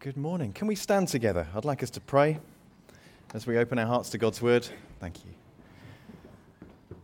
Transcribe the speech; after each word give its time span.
Good 0.00 0.16
morning. 0.16 0.54
Can 0.54 0.66
we 0.66 0.76
stand 0.76 1.08
together? 1.08 1.46
I'd 1.54 1.66
like 1.66 1.82
us 1.82 1.90
to 1.90 2.00
pray 2.00 2.38
as 3.34 3.46
we 3.46 3.58
open 3.58 3.78
our 3.78 3.84
hearts 3.84 4.08
to 4.08 4.16
God's 4.16 4.40
word. 4.40 4.66
Thank 4.98 5.18
you. 5.26 6.96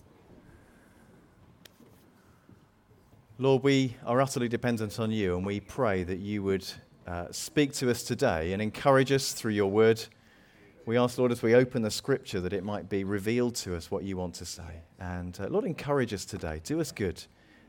Lord, 3.36 3.62
we 3.62 3.94
are 4.06 4.18
utterly 4.22 4.48
dependent 4.48 4.98
on 4.98 5.10
you, 5.10 5.36
and 5.36 5.44
we 5.44 5.60
pray 5.60 6.04
that 6.04 6.20
you 6.20 6.42
would 6.42 6.66
uh, 7.06 7.26
speak 7.32 7.74
to 7.74 7.90
us 7.90 8.02
today 8.02 8.54
and 8.54 8.62
encourage 8.62 9.12
us 9.12 9.34
through 9.34 9.52
your 9.52 9.70
word. 9.70 10.02
We 10.86 10.96
ask, 10.96 11.18
Lord, 11.18 11.32
as 11.32 11.42
we 11.42 11.54
open 11.54 11.82
the 11.82 11.90
scripture, 11.90 12.40
that 12.40 12.54
it 12.54 12.64
might 12.64 12.88
be 12.88 13.04
revealed 13.04 13.56
to 13.56 13.76
us 13.76 13.90
what 13.90 14.04
you 14.04 14.16
want 14.16 14.36
to 14.36 14.46
say. 14.46 14.84
And 14.98 15.38
uh, 15.38 15.48
Lord, 15.48 15.66
encourage 15.66 16.14
us 16.14 16.24
today. 16.24 16.62
Do 16.64 16.80
us 16.80 16.92
good 16.92 17.22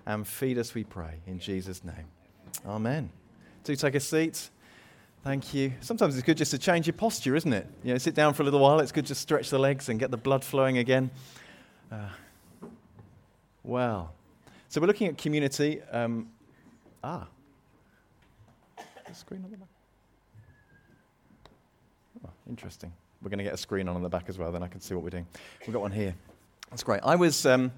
and 0.05 0.25
feed 0.25 0.57
us, 0.57 0.73
we 0.73 0.85
pray, 0.85 1.19
in 1.27 1.37
Jesus' 1.37 1.83
name. 1.83 2.07
Amen. 2.65 3.09
Do 3.65 3.75
take 3.75 3.95
a 3.95 3.99
seat. 3.99 4.51
Thank 5.23 5.53
you. 5.53 5.73
Sometimes 5.81 6.15
it's 6.15 6.25
good 6.25 6.37
just 6.37 6.51
to 6.51 6.57
change 6.57 6.87
your 6.87 6.93
posture, 6.93 7.35
isn't 7.35 7.51
it? 7.51 7.67
You 7.83 7.93
know, 7.93 7.97
sit 7.97 8.15
down 8.15 8.33
for 8.33 8.43
a 8.43 8.45
little 8.45 8.61
while. 8.61 8.79
It's 8.79 8.91
good 8.91 9.05
to 9.07 9.15
stretch 9.15 9.49
the 9.49 9.59
legs 9.59 9.89
and 9.89 9.99
get 9.99 10.09
the 10.09 10.17
blood 10.17 10.43
flowing 10.43 10.77
again. 10.77 11.11
Uh, 11.91 12.09
well, 13.63 14.13
so 14.69 14.79
we're 14.79 14.87
looking 14.87 15.07
at 15.07 15.17
community. 15.17 15.81
Um, 15.91 16.29
ah, 17.03 17.27
screen 19.13 19.43
on 19.43 19.51
the 19.51 19.57
back. 19.57 19.67
Oh, 22.25 22.29
interesting. 22.49 22.93
We're 23.21 23.29
going 23.29 23.39
to 23.39 23.43
get 23.43 23.53
a 23.53 23.57
screen 23.57 23.87
on 23.87 23.95
on 23.95 24.03
the 24.03 24.09
back 24.09 24.25
as 24.27 24.37
well. 24.37 24.51
Then 24.51 24.63
I 24.63 24.67
can 24.67 24.79
see 24.79 24.93
what 24.93 25.03
we're 25.03 25.09
doing. 25.09 25.27
We've 25.65 25.73
got 25.73 25.81
one 25.81 25.91
here. 25.91 26.15
That's 26.69 26.83
great. 26.83 27.01
I 27.03 27.15
was. 27.15 27.45
Um, 27.45 27.71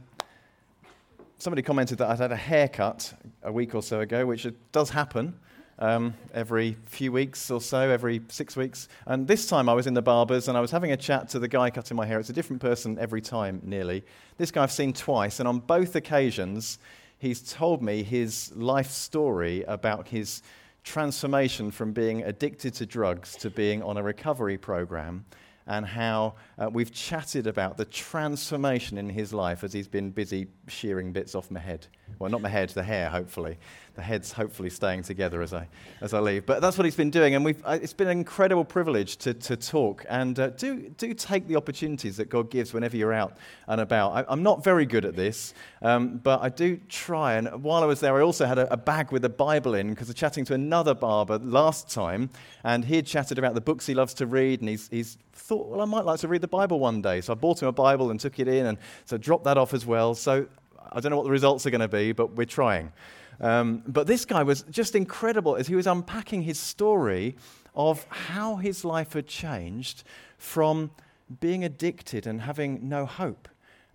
somebody 1.38 1.62
commented 1.62 1.98
that 2.00 2.10
I'd 2.10 2.20
had 2.20 2.32
a 2.32 2.36
haircut 2.36 3.14
a 3.44 3.52
week 3.52 3.74
or 3.74 3.82
so 3.82 4.02
ago, 4.02 4.26
which 4.26 4.46
does 4.72 4.90
happen 4.90 5.34
um, 5.80 6.14
every 6.34 6.78
few 6.86 7.12
weeks 7.12 7.50
or 7.50 7.62
so, 7.62 7.90
every 7.90 8.22
six 8.28 8.56
weeks. 8.56 8.88
And 9.08 9.28
this 9.28 9.48
time 9.48 9.68
I 9.68 9.74
was 9.74 9.88
in 9.88 9.94
the 9.94 10.02
barber's 10.02 10.48
and 10.48 10.58
I 10.58 10.62
was 10.62 10.72
having 10.72 10.92
a 10.92 10.98
chat 10.98 11.30
to 11.30 11.40
the 11.40 11.48
guy 11.48 11.70
cutting 11.70 11.98
my 11.98 12.06
hair. 12.06 12.20
It's 12.20 12.30
a 12.30 12.34
different 12.34 12.62
person 12.62 13.00
every 13.00 13.22
time, 13.22 13.62
nearly. 13.64 14.04
This 14.38 14.52
guy 14.52 14.64
I've 14.64 14.72
seen 14.72 14.94
twice, 14.94 15.40
and 15.40 15.48
on 15.48 15.60
both 15.60 15.96
occasions, 15.96 16.80
he's 17.18 17.42
told 17.42 17.82
me 17.82 18.04
his 18.04 18.52
life 18.56 18.90
story 18.90 19.64
about 19.64 20.08
his 20.08 20.44
transformation 20.84 21.72
from 21.72 21.92
being 21.92 22.24
addicted 22.24 22.74
to 22.76 22.86
drugs 22.86 23.36
to 23.38 23.50
being 23.50 23.82
on 23.84 23.98
a 23.98 24.04
recovery 24.04 24.58
program 24.58 25.26
and 25.68 25.86
how 25.86 26.34
uh, 26.58 26.70
we've 26.72 26.92
chatted 26.92 27.46
about 27.46 27.78
the 27.78 27.86
transformation 27.86 28.98
in 28.98 29.08
his 29.08 29.34
life 29.34 29.64
as 29.64 29.72
he's 29.72 29.88
been 29.88 30.10
busy 30.10 30.48
shearing 30.68 31.12
bits 31.12 31.36
off 31.36 31.52
my 31.52 31.60
head. 31.60 31.86
Well, 32.18 32.30
not 32.30 32.42
my 32.42 32.50
head, 32.50 32.70
the 32.70 32.84
hair, 32.84 33.10
hopefully. 33.10 33.58
The 33.96 34.02
head's 34.02 34.32
hopefully 34.32 34.70
staying 34.70 35.04
together 35.04 35.42
as 35.42 35.54
I, 35.54 35.68
as 36.02 36.14
I 36.14 36.20
leave. 36.20 36.46
But 36.46 36.62
that's 36.62 36.78
what 36.78 36.86
he's 36.86 36.96
been 36.96 37.12
doing, 37.12 37.36
and 37.36 37.44
we've, 37.44 37.62
uh, 37.66 37.80
it's 37.82 37.94
been 37.94 38.08
an 38.08 38.18
incredible 38.18 38.64
privilege 38.64 39.18
to, 39.18 39.34
to 39.34 39.58
talk. 39.58 40.06
And 40.10 40.40
uh, 40.40 40.50
do, 40.52 40.90
do 40.98 41.14
take 41.14 41.48
the 41.48 41.56
opportunities 41.56 42.18
that 42.18 42.30
God 42.30 42.50
gives 42.50 42.74
whenever 42.74 42.96
you're 42.98 43.14
out 43.14 43.38
and 43.68 43.82
about. 43.82 44.12
I, 44.12 44.32
am 44.32 44.42
not 44.42 44.64
very 44.64 44.86
good 44.86 45.06
at 45.06 45.16
this, 45.16 45.54
um, 45.82 46.18
but 46.18 46.42
I 46.42 46.50
do 46.50 46.80
try. 46.88 47.36
And 47.36 47.64
while 47.64 47.84
I 47.84 47.86
was 47.86 48.00
there, 48.00 48.18
I 48.18 48.22
also 48.22 48.46
had 48.46 48.58
a, 48.58 48.72
a 48.72 48.78
bag 48.78 49.12
with 49.12 49.26
a 49.26 49.30
Bible 49.30 49.76
in 49.76 49.90
because 49.90 50.08
I 50.08 50.12
was 50.12 50.16
chatting 50.16 50.46
to 50.46 50.54
another 50.54 50.94
barber 50.94 51.38
last 51.40 51.90
time, 51.90 52.30
and 52.64 52.86
he 52.86 52.96
had 52.96 53.06
chatted 53.06 53.38
about 53.38 53.54
the 53.54 53.62
books 53.62 53.86
he 53.86 53.94
loves 53.94 54.14
to 54.16 54.28
read, 54.28 54.62
and 54.62 54.70
he's, 54.70 54.88
he's 54.90 55.18
thought, 55.34 55.68
well, 55.68 55.82
I 55.82 55.86
might 55.86 56.06
like 56.06 56.20
to 56.22 56.28
read 56.28 56.42
the 56.42 56.48
Bible 56.48 56.80
one 56.80 57.02
day. 57.02 57.22
So 57.22 57.34
I 57.34 57.36
bought 57.36 57.62
him 57.62 57.68
a 57.68 57.74
Bible 57.74 58.12
and 58.12 58.20
took 58.20 58.40
it 58.40 58.48
in, 58.48 58.66
and 58.66 58.78
so 59.06 59.18
dropped 59.18 59.44
that 59.46 59.58
off 59.58 59.74
as 59.74 59.86
well. 59.86 60.16
So 60.16 60.48
I 60.92 61.00
don't 61.00 61.12
know 61.12 61.18
what 61.18 61.26
the 61.26 61.32
results 61.32 61.66
are 61.66 61.70
going 61.70 61.82
to 61.82 61.88
be, 61.88 62.12
but 62.12 62.36
we're 62.36 62.46
trying. 62.46 62.92
Um, 63.40 63.84
but 63.88 64.08
this 64.08 64.26
guy 64.26 64.44
was 64.44 64.64
just 64.64 64.96
incredible 64.96 65.56
as 65.56 65.68
he 65.68 65.76
was 65.76 65.88
unpacking 65.88 66.42
his 66.42 66.60
story 66.60 67.36
of 67.76 68.06
how 68.10 68.58
his 68.58 68.84
life 68.84 69.14
had 69.14 69.28
changed 69.28 70.04
from 70.38 70.92
being 71.40 71.64
addicted 71.64 72.26
and 72.26 72.42
having 72.42 72.90
no 72.90 73.06
hope, 73.06 73.48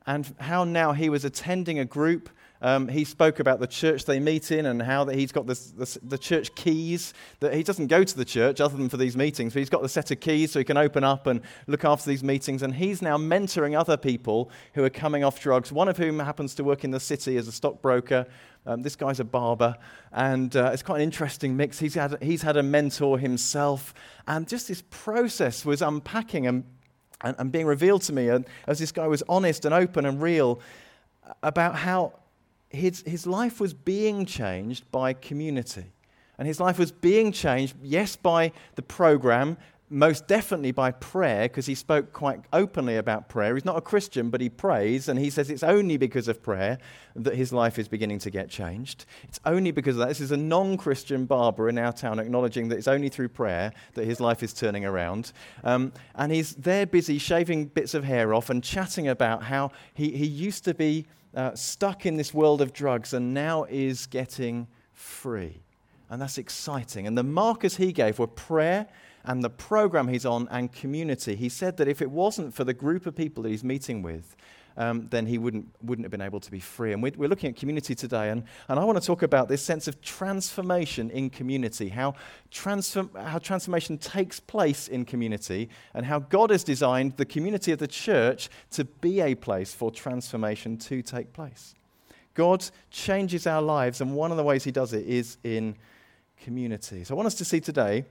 and 0.06 0.34
how 0.39 0.64
now 0.64 0.92
he 0.92 1.09
was 1.09 1.24
attending 1.24 1.79
a 1.79 1.85
group 1.85 2.30
um, 2.63 2.89
he 2.89 3.05
spoke 3.05 3.41
about 3.41 3.61
the 3.61 3.67
church 3.67 4.05
they 4.05 4.19
meet 4.19 4.51
in 4.51 4.65
and 4.67 4.81
how 4.81 5.05
that 5.05 5.17
he's 5.17 5.33
got 5.33 5.47
this, 5.47 5.73
this, 5.73 5.98
the 6.03 6.17
church 6.17 6.55
keys. 6.55 7.13
That 7.41 7.53
he 7.53 7.63
doesn't 7.63 7.89
go 7.89 8.05
to 8.05 8.17
the 8.17 8.25
church 8.25 8.61
other 8.61 8.77
than 8.77 8.89
for 8.89 8.97
these 8.97 9.17
meetings, 9.17 9.53
but 9.53 9.59
he's 9.59 9.69
got 9.69 9.83
the 9.83 9.89
set 9.89 10.11
of 10.11 10.20
keys 10.20 10.53
so 10.53 10.61
he 10.61 10.65
can 10.65 10.77
open 10.77 11.05
up 11.05 11.27
and 11.27 11.42
look 11.67 11.85
after 11.85 12.09
these 12.09 12.25
meetings. 12.25 12.63
And 12.63 12.75
he's 12.75 13.03
now 13.03 13.19
mentoring 13.19 13.79
other 13.79 13.97
people 13.97 14.51
who 14.75 14.85
are 14.85 14.91
coming 14.91 15.25
off 15.25 15.41
drugs. 15.41 15.73
One 15.73 15.89
of 15.89 15.98
whom 15.98 16.19
happens 16.20 16.55
to 16.55 16.65
work 16.65 16.85
in 16.85 16.91
the 16.91 17.01
city 17.01 17.37
as 17.37 17.48
a 17.48 17.53
stockbroker. 17.53 18.27
Um, 18.67 18.83
this 18.83 18.97
guy's 18.97 19.21
a 19.21 19.25
barber, 19.25 19.77
and 20.11 20.57
uh, 20.57 20.71
it's 20.73 20.83
quite 20.83 20.97
an 20.97 21.03
interesting 21.03 21.55
mix. 21.55 21.79
He's 21.79 21.95
had, 21.95 22.17
he's 22.23 22.41
had 22.41 22.57
a 22.57 22.63
mentor 22.63 23.19
himself, 23.19 23.92
and 24.27 24.48
just 24.48 24.69
this 24.69 24.83
process 24.89 25.67
was 25.67 25.83
unpacking 25.83 26.47
and, 26.47 26.65
and, 27.21 27.36
and 27.39 27.53
being 27.53 27.67
revealed 27.67 28.01
to 28.03 28.15
me. 28.15 28.31
And 28.31 28.47
as 28.67 28.79
this 28.79 28.91
guy 28.91 29.07
was 29.07 29.23
honest 29.29 29.67
and 29.67 29.75
open 29.75 30.07
and 30.07 30.23
real 30.23 30.63
about 31.42 31.77
how 31.77 32.15
his, 32.74 33.02
his 33.07 33.27
life 33.27 33.61
was 33.61 33.73
being 33.73 34.27
changed 34.27 34.90
by 34.90 35.12
community. 35.12 35.92
And 36.39 36.48
his 36.48 36.58
life 36.58 36.79
was 36.79 36.90
being 36.90 37.30
changed, 37.30 37.77
yes, 37.83 38.17
by 38.17 38.52
the 38.74 38.83
program, 38.83 39.57
most 39.94 40.27
definitely 40.27 40.72
by 40.72 40.90
prayer, 40.90 41.44
because 41.44 41.66
he 41.66 41.74
spoke 41.74 42.12
quite 42.12 42.40
openly 42.52 42.96
about 42.96 43.28
prayer. 43.28 43.55
He's 43.55 43.64
not 43.64 43.77
a 43.77 43.80
Christian, 43.80 44.28
but 44.28 44.40
he 44.40 44.48
prays, 44.48 45.08
and 45.08 45.18
he 45.18 45.30
says 45.30 45.50
it's 45.50 45.62
only 45.62 45.96
because 45.96 46.27
of 46.27 46.42
prayer 46.42 46.78
that 47.14 47.36
his 47.36 47.52
life 47.52 47.78
is 47.78 47.86
beginning 47.86 48.18
to 48.18 48.30
get 48.30 48.50
changed. 48.50 49.06
It's 49.22 49.38
only 49.46 49.70
because 49.70 49.94
of 49.94 50.00
that. 50.00 50.08
This 50.08 50.20
is 50.20 50.32
a 50.32 50.36
non 50.36 50.77
Christian 50.77 51.27
barber 51.27 51.68
in 51.68 51.78
our 51.78 51.92
town 51.92 52.18
acknowledging 52.18 52.68
that 52.68 52.77
it's 52.77 52.88
only 52.88 53.08
through 53.08 53.28
prayer 53.28 53.72
that 53.94 54.05
his 54.05 54.18
life 54.18 54.42
is 54.42 54.52
turning 54.52 54.84
around. 54.84 55.32
Um, 55.62 55.92
and 56.16 56.32
he's 56.32 56.55
there 56.56 56.86
busy 56.86 57.18
shaving 57.18 57.66
bits 57.66 57.94
of 57.94 58.02
hair 58.02 58.34
off 58.34 58.50
and 58.50 58.64
chatting 58.64 59.06
about 59.06 59.44
how 59.44 59.70
he, 59.94 60.11
he 60.11 60.26
used 60.26 60.64
to 60.64 60.74
be 60.74 61.06
uh, 61.36 61.55
stuck 61.55 62.05
in 62.05 62.16
this 62.16 62.34
world 62.34 62.61
of 62.61 62.72
drugs 62.72 63.14
and 63.14 63.32
now 63.32 63.64
is 63.64 64.06
getting 64.06 64.66
free. 64.92 65.62
And 66.11 66.20
that's 66.20 66.38
exciting. 66.38 67.06
And 67.06 67.16
the 67.16 67.22
markers 67.22 67.76
he 67.76 67.92
gave 67.92 68.18
were 68.18 68.26
prayer 68.26 68.86
and 69.24 69.42
the 69.42 69.51
program 69.51 70.08
he's 70.08 70.27
on 70.27 70.48
and 70.51 70.73
community. 70.73 71.36
He 71.36 71.48
said 71.48 71.77
that 71.79 71.89
if 71.89 72.02
it 72.02 72.11
wasn't 72.11 72.55
for 72.55 72.64
the 72.64 72.74
group 72.74 73.07
of 73.07 73.17
people 73.17 73.42
that 73.42 73.51
he's 73.51 73.64
meeting 73.64 74.02
with, 74.02 74.36
um, 74.77 75.07
then 75.11 75.27
he 75.27 75.39
wouldn't, 75.39 75.68
wouldn't 75.83 76.05
have 76.05 76.11
been 76.11 76.20
able 76.20 76.40
to 76.40 76.51
be 76.51 76.58
free. 76.61 76.92
And 76.92 77.02
we're, 77.02 77.12
we're 77.17 77.29
looking 77.29 77.51
at 77.51 77.57
community 77.57 77.95
today, 77.95 78.30
and, 78.30 78.45
and 78.68 78.79
I 78.79 78.85
want 78.85 79.01
to 79.01 79.07
talk 79.07 79.23
about 79.23 79.48
this 79.48 79.62
sense 79.62 79.86
of 79.86 80.01
transformation 80.02 81.11
in 81.11 81.30
community, 81.30 81.89
how, 81.89 82.14
transform, 82.51 83.11
how 83.14 83.39
transformation 83.39 83.98
takes 83.98 84.40
place 84.40 84.89
in 84.89 85.05
community, 85.05 85.68
and 85.95 86.05
how 86.05 86.18
God 86.18 86.51
has 86.51 86.64
designed 86.64 87.17
the 87.17 87.24
community 87.24 87.73
of 87.73 87.79
the 87.79 87.86
church 87.86 88.48
to 88.73 88.85
be 88.85 89.20
a 89.20 89.35
place 89.35 89.73
for 89.73 89.91
transformation 89.91 90.77
to 90.79 91.02
take 91.02 91.33
place. 91.33 91.74
God 92.35 92.68
changes 92.91 93.46
our 93.46 93.62
lives, 93.62 94.01
and 94.01 94.14
one 94.14 94.33
of 94.33 94.36
the 94.36 94.42
ways 94.42 94.64
he 94.64 94.73
does 94.73 94.92
it 94.92 95.06
is 95.06 95.39
in 95.45 95.77
community. 96.42 97.05
So 97.05 97.14
I 97.14 97.17
want 97.17 97.27
us 97.29 97.36
to 97.36 97.45
see 97.45 97.61
today 97.61 98.05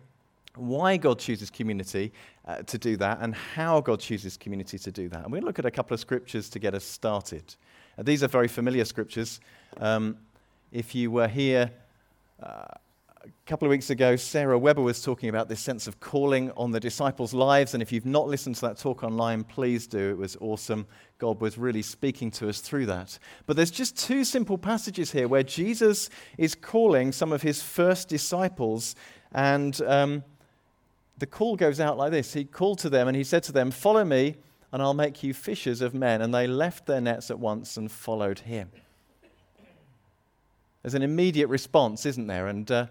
why 0.56 0.98
God 0.98 1.20
chooses 1.20 1.50
community 1.50 2.12
uh, 2.46 2.62
to 2.64 2.78
do 2.78 2.96
that 2.98 3.20
and 3.22 3.34
how 3.34 3.82
God 3.82 4.00
chooses 4.00 4.38
community 4.38 4.78
to 4.78 4.92
do 4.92 5.10
that. 5.10 5.24
And 5.24 5.32
we'll 5.32 5.42
look 5.42 5.60
at 5.60 5.66
a 5.66 5.72
couple 5.72 5.94
of 5.94 6.00
scriptures 6.00 6.50
to 6.50 6.60
get 6.60 6.76
us 6.76 6.84
started. 6.84 7.56
Uh, 7.98 8.04
these 8.04 8.24
are 8.24 8.28
very 8.28 8.48
familiar 8.48 8.86
scriptures. 8.86 9.40
Um, 9.78 10.18
if 10.72 10.94
you 10.94 11.10
were 11.12 11.28
here 11.28 11.72
uh, 12.42 12.66
a 13.24 13.30
couple 13.46 13.66
of 13.66 13.70
weeks 13.70 13.90
ago, 13.90 14.16
Sarah 14.16 14.60
Weber 14.60 14.82
was 14.82 15.02
talking 15.02 15.30
about 15.30 15.48
this 15.48 15.60
sense 15.60 15.88
of 15.88 16.00
calling 16.00 16.52
on 16.52 16.72
the 16.72 16.80
disciples' 16.80 17.34
lives. 17.34 17.74
And 17.74 17.82
if 17.82 17.92
you've 17.92 18.06
not 18.06 18.28
listened 18.28 18.56
to 18.56 18.62
that 18.62 18.78
talk 18.78 19.04
online, 19.04 19.44
please 19.44 19.88
do. 19.88 20.10
It 20.12 20.18
was 20.18 20.36
awesome. 20.42 20.86
God 21.20 21.40
was 21.40 21.58
really 21.58 21.82
speaking 21.82 22.30
to 22.32 22.50
us 22.50 22.60
through 22.60 22.88
that. 22.88 23.18
But 23.46 23.56
there's 23.56 23.72
just 23.72 23.98
two 23.98 24.24
simple 24.24 24.58
passages 24.58 25.12
here 25.12 25.28
where 25.28 25.44
Jesus 25.44 26.10
is 26.38 26.54
calling 26.54 27.12
some 27.12 27.32
of 27.32 27.42
his 27.42 27.64
first 27.64 28.08
disciples 28.08 28.96
and. 29.32 29.82
Um, 29.82 30.24
the 31.18 31.26
call 31.26 31.56
goes 31.56 31.80
out 31.80 31.98
like 31.98 32.12
this 32.12 32.34
He 32.34 32.46
called 32.46 32.80
to 32.80 32.90
them 32.90 33.08
and 33.08 33.16
he 33.16 33.24
said 33.24 33.44
to 33.44 33.52
them, 33.52 33.72
Follow 33.72 34.04
me, 34.04 34.36
and 34.72 34.82
I'll 34.82 34.94
make 34.94 35.24
you 35.24 35.34
fishers 35.34 35.82
of 35.82 35.94
men. 35.94 36.22
And 36.22 36.34
they 36.34 36.48
left 36.48 36.86
their 36.86 37.02
nets 37.02 37.30
at 37.30 37.40
once 37.40 37.78
and 37.78 37.92
followed 37.92 38.40
him. 38.40 38.72
There's 40.82 40.96
an 40.96 41.04
immediate 41.04 41.48
response, 41.48 42.06
isn't 42.06 42.28
there? 42.28 42.48
And 42.48 42.70
uh, 42.70 42.88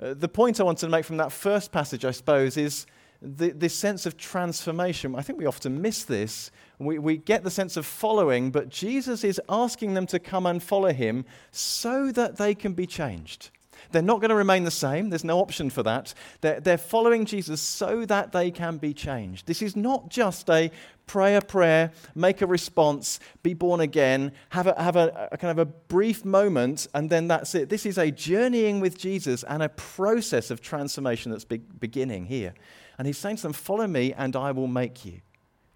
uh 0.00 0.14
the 0.14 0.28
point 0.28 0.60
I 0.60 0.64
wanted 0.64 0.86
to 0.86 0.90
make 0.90 1.04
from 1.04 1.18
that 1.18 1.32
first 1.32 1.70
passage, 1.70 2.04
I 2.04 2.10
suppose, 2.10 2.56
is 2.56 2.86
the, 3.22 3.50
this 3.50 3.74
sense 3.74 4.06
of 4.06 4.16
transformation. 4.16 5.14
I 5.14 5.22
think 5.22 5.38
we 5.38 5.46
often 5.46 5.80
miss 5.80 6.04
this. 6.04 6.50
We, 6.78 6.98
we 6.98 7.16
get 7.16 7.44
the 7.44 7.50
sense 7.50 7.76
of 7.76 7.86
following, 7.86 8.50
but 8.50 8.68
Jesus 8.68 9.24
is 9.24 9.40
asking 9.48 9.94
them 9.94 10.06
to 10.06 10.18
come 10.18 10.46
and 10.46 10.62
follow 10.62 10.92
him 10.92 11.24
so 11.50 12.10
that 12.12 12.36
they 12.36 12.54
can 12.54 12.72
be 12.72 12.86
changed 12.86 13.50
They're 13.92 14.02
not 14.02 14.20
going 14.20 14.30
to 14.30 14.36
remain 14.36 14.64
the 14.64 14.70
same. 14.70 15.10
There's 15.10 15.24
no 15.24 15.38
option 15.38 15.70
for 15.70 15.82
that. 15.82 16.14
They're, 16.40 16.60
they're 16.60 16.78
following 16.78 17.24
Jesus 17.24 17.60
so 17.60 18.04
that 18.06 18.32
they 18.32 18.50
can 18.50 18.78
be 18.78 18.92
changed. 18.92 19.46
This 19.46 19.62
is 19.62 19.76
not 19.76 20.08
just 20.08 20.48
a 20.50 20.70
pray 21.06 21.36
a 21.36 21.40
prayer, 21.40 21.92
make 22.14 22.42
a 22.42 22.46
response, 22.46 23.20
be 23.42 23.54
born 23.54 23.80
again, 23.80 24.32
have 24.50 24.66
a, 24.66 24.82
have 24.82 24.96
a, 24.96 25.28
a 25.32 25.36
kind 25.36 25.52
of 25.52 25.58
a 25.58 25.64
brief 25.64 26.24
moment, 26.24 26.88
and 26.94 27.10
then 27.10 27.28
that's 27.28 27.54
it. 27.54 27.68
This 27.68 27.86
is 27.86 27.96
a 27.96 28.10
journeying 28.10 28.80
with 28.80 28.98
Jesus 28.98 29.44
and 29.44 29.62
a 29.62 29.68
process 29.68 30.50
of 30.50 30.60
transformation 30.60 31.30
that's 31.30 31.44
be- 31.44 31.58
beginning 31.58 32.26
here. 32.26 32.54
And 32.98 33.06
he's 33.06 33.18
saying 33.18 33.36
to 33.36 33.42
them, 33.42 33.52
Follow 33.52 33.86
me, 33.86 34.12
and 34.14 34.34
I 34.34 34.52
will 34.52 34.66
make 34.66 35.04
you. 35.04 35.20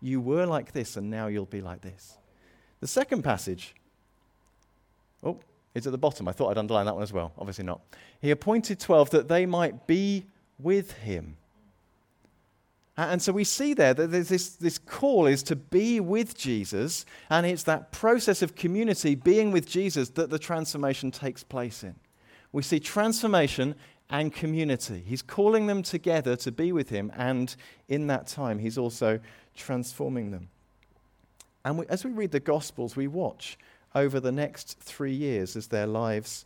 You 0.00 0.20
were 0.20 0.46
like 0.46 0.72
this, 0.72 0.96
and 0.96 1.10
now 1.10 1.26
you'll 1.26 1.44
be 1.46 1.60
like 1.60 1.82
this. 1.82 2.16
The 2.80 2.86
second 2.86 3.22
passage, 3.22 3.74
oh, 5.22 5.38
it's 5.74 5.86
at 5.86 5.92
the 5.92 5.98
bottom. 5.98 6.26
I 6.28 6.32
thought 6.32 6.50
I'd 6.50 6.58
underline 6.58 6.86
that 6.86 6.94
one 6.94 7.02
as 7.02 7.12
well. 7.12 7.32
Obviously 7.38 7.64
not. 7.64 7.80
He 8.20 8.30
appointed 8.30 8.80
12 8.80 9.10
that 9.10 9.28
they 9.28 9.46
might 9.46 9.86
be 9.86 10.26
with 10.58 10.92
him. 10.92 11.36
And 12.96 13.22
so 13.22 13.32
we 13.32 13.44
see 13.44 13.72
there 13.72 13.94
that 13.94 14.08
this, 14.08 14.50
this 14.56 14.76
call 14.76 15.26
is 15.26 15.42
to 15.44 15.56
be 15.56 16.00
with 16.00 16.36
Jesus, 16.36 17.06
and 17.30 17.46
it's 17.46 17.62
that 17.62 17.92
process 17.92 18.42
of 18.42 18.54
community, 18.54 19.14
being 19.14 19.52
with 19.52 19.66
Jesus, 19.66 20.10
that 20.10 20.28
the 20.28 20.38
transformation 20.38 21.10
takes 21.10 21.42
place 21.42 21.82
in. 21.82 21.94
We 22.52 22.62
see 22.62 22.78
transformation 22.78 23.74
and 24.10 24.34
community. 24.34 25.02
He's 25.06 25.22
calling 25.22 25.66
them 25.66 25.82
together 25.82 26.36
to 26.36 26.52
be 26.52 26.72
with 26.72 26.90
him, 26.90 27.10
and 27.16 27.54
in 27.88 28.08
that 28.08 28.26
time, 28.26 28.58
he's 28.58 28.76
also 28.76 29.20
transforming 29.56 30.30
them. 30.30 30.50
And 31.64 31.78
we, 31.78 31.86
as 31.86 32.04
we 32.04 32.10
read 32.10 32.32
the 32.32 32.40
Gospels, 32.40 32.96
we 32.96 33.06
watch 33.06 33.56
over 33.94 34.20
the 34.20 34.32
next 34.32 34.78
three 34.80 35.12
years 35.12 35.56
as 35.56 35.68
their 35.68 35.86
lives 35.86 36.44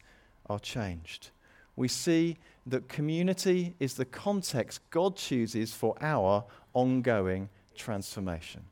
are 0.49 0.58
changed. 0.58 1.31
We 1.76 1.88
see 1.88 2.37
that 2.67 2.88
community 2.88 3.75
is 3.79 3.94
the 3.94 4.05
context 4.05 4.81
God 4.91 5.17
chooses 5.17 5.73
for 5.73 5.94
our 6.00 6.44
ongoing 6.73 7.49
transformation. 7.75 8.62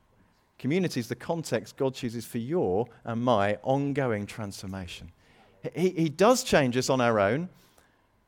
Community 0.57 0.99
is 0.99 1.07
the 1.07 1.15
context 1.15 1.75
God 1.75 1.93
chooses 1.93 2.25
for 2.25 2.37
your 2.37 2.87
and 3.03 3.21
my 3.21 3.57
ongoing 3.63 4.25
transformation. 4.25 5.11
He, 5.75 5.89
he 5.89 6.09
does 6.09 6.43
change 6.43 6.77
us 6.77 6.89
on 6.89 7.01
our 7.01 7.19
own, 7.19 7.49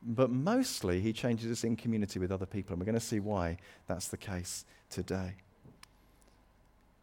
but 0.02 0.30
mostly 0.30 1.00
He 1.00 1.12
changes 1.12 1.50
us 1.50 1.64
in 1.64 1.76
community 1.76 2.18
with 2.18 2.30
other 2.30 2.46
people. 2.46 2.74
And 2.74 2.80
we're 2.80 2.86
going 2.86 2.94
to 2.94 3.00
see 3.00 3.20
why 3.20 3.56
that's 3.86 4.08
the 4.08 4.16
case 4.16 4.64
today. 4.90 5.34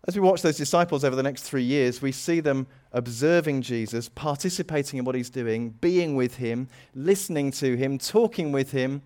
As 0.06 0.16
we 0.16 0.22
watch 0.22 0.42
those 0.42 0.58
disciples 0.58 1.06
over 1.06 1.16
the 1.16 1.24
next 1.24 1.44
three 1.44 1.64
years, 1.64 2.02
we 2.02 2.12
see 2.12 2.42
them 2.42 2.68
observing 2.92 3.62
Jesus, 3.62 4.10
participating 4.10 5.00
in 5.00 5.06
what 5.06 5.16
he's 5.16 5.30
doing, 5.30 5.70
being 5.70 6.16
with 6.16 6.36
him, 6.36 6.68
listening 6.94 7.52
to 7.52 7.78
him, 7.78 7.98
talking 7.98 8.52
with 8.52 8.72
him, 8.72 9.02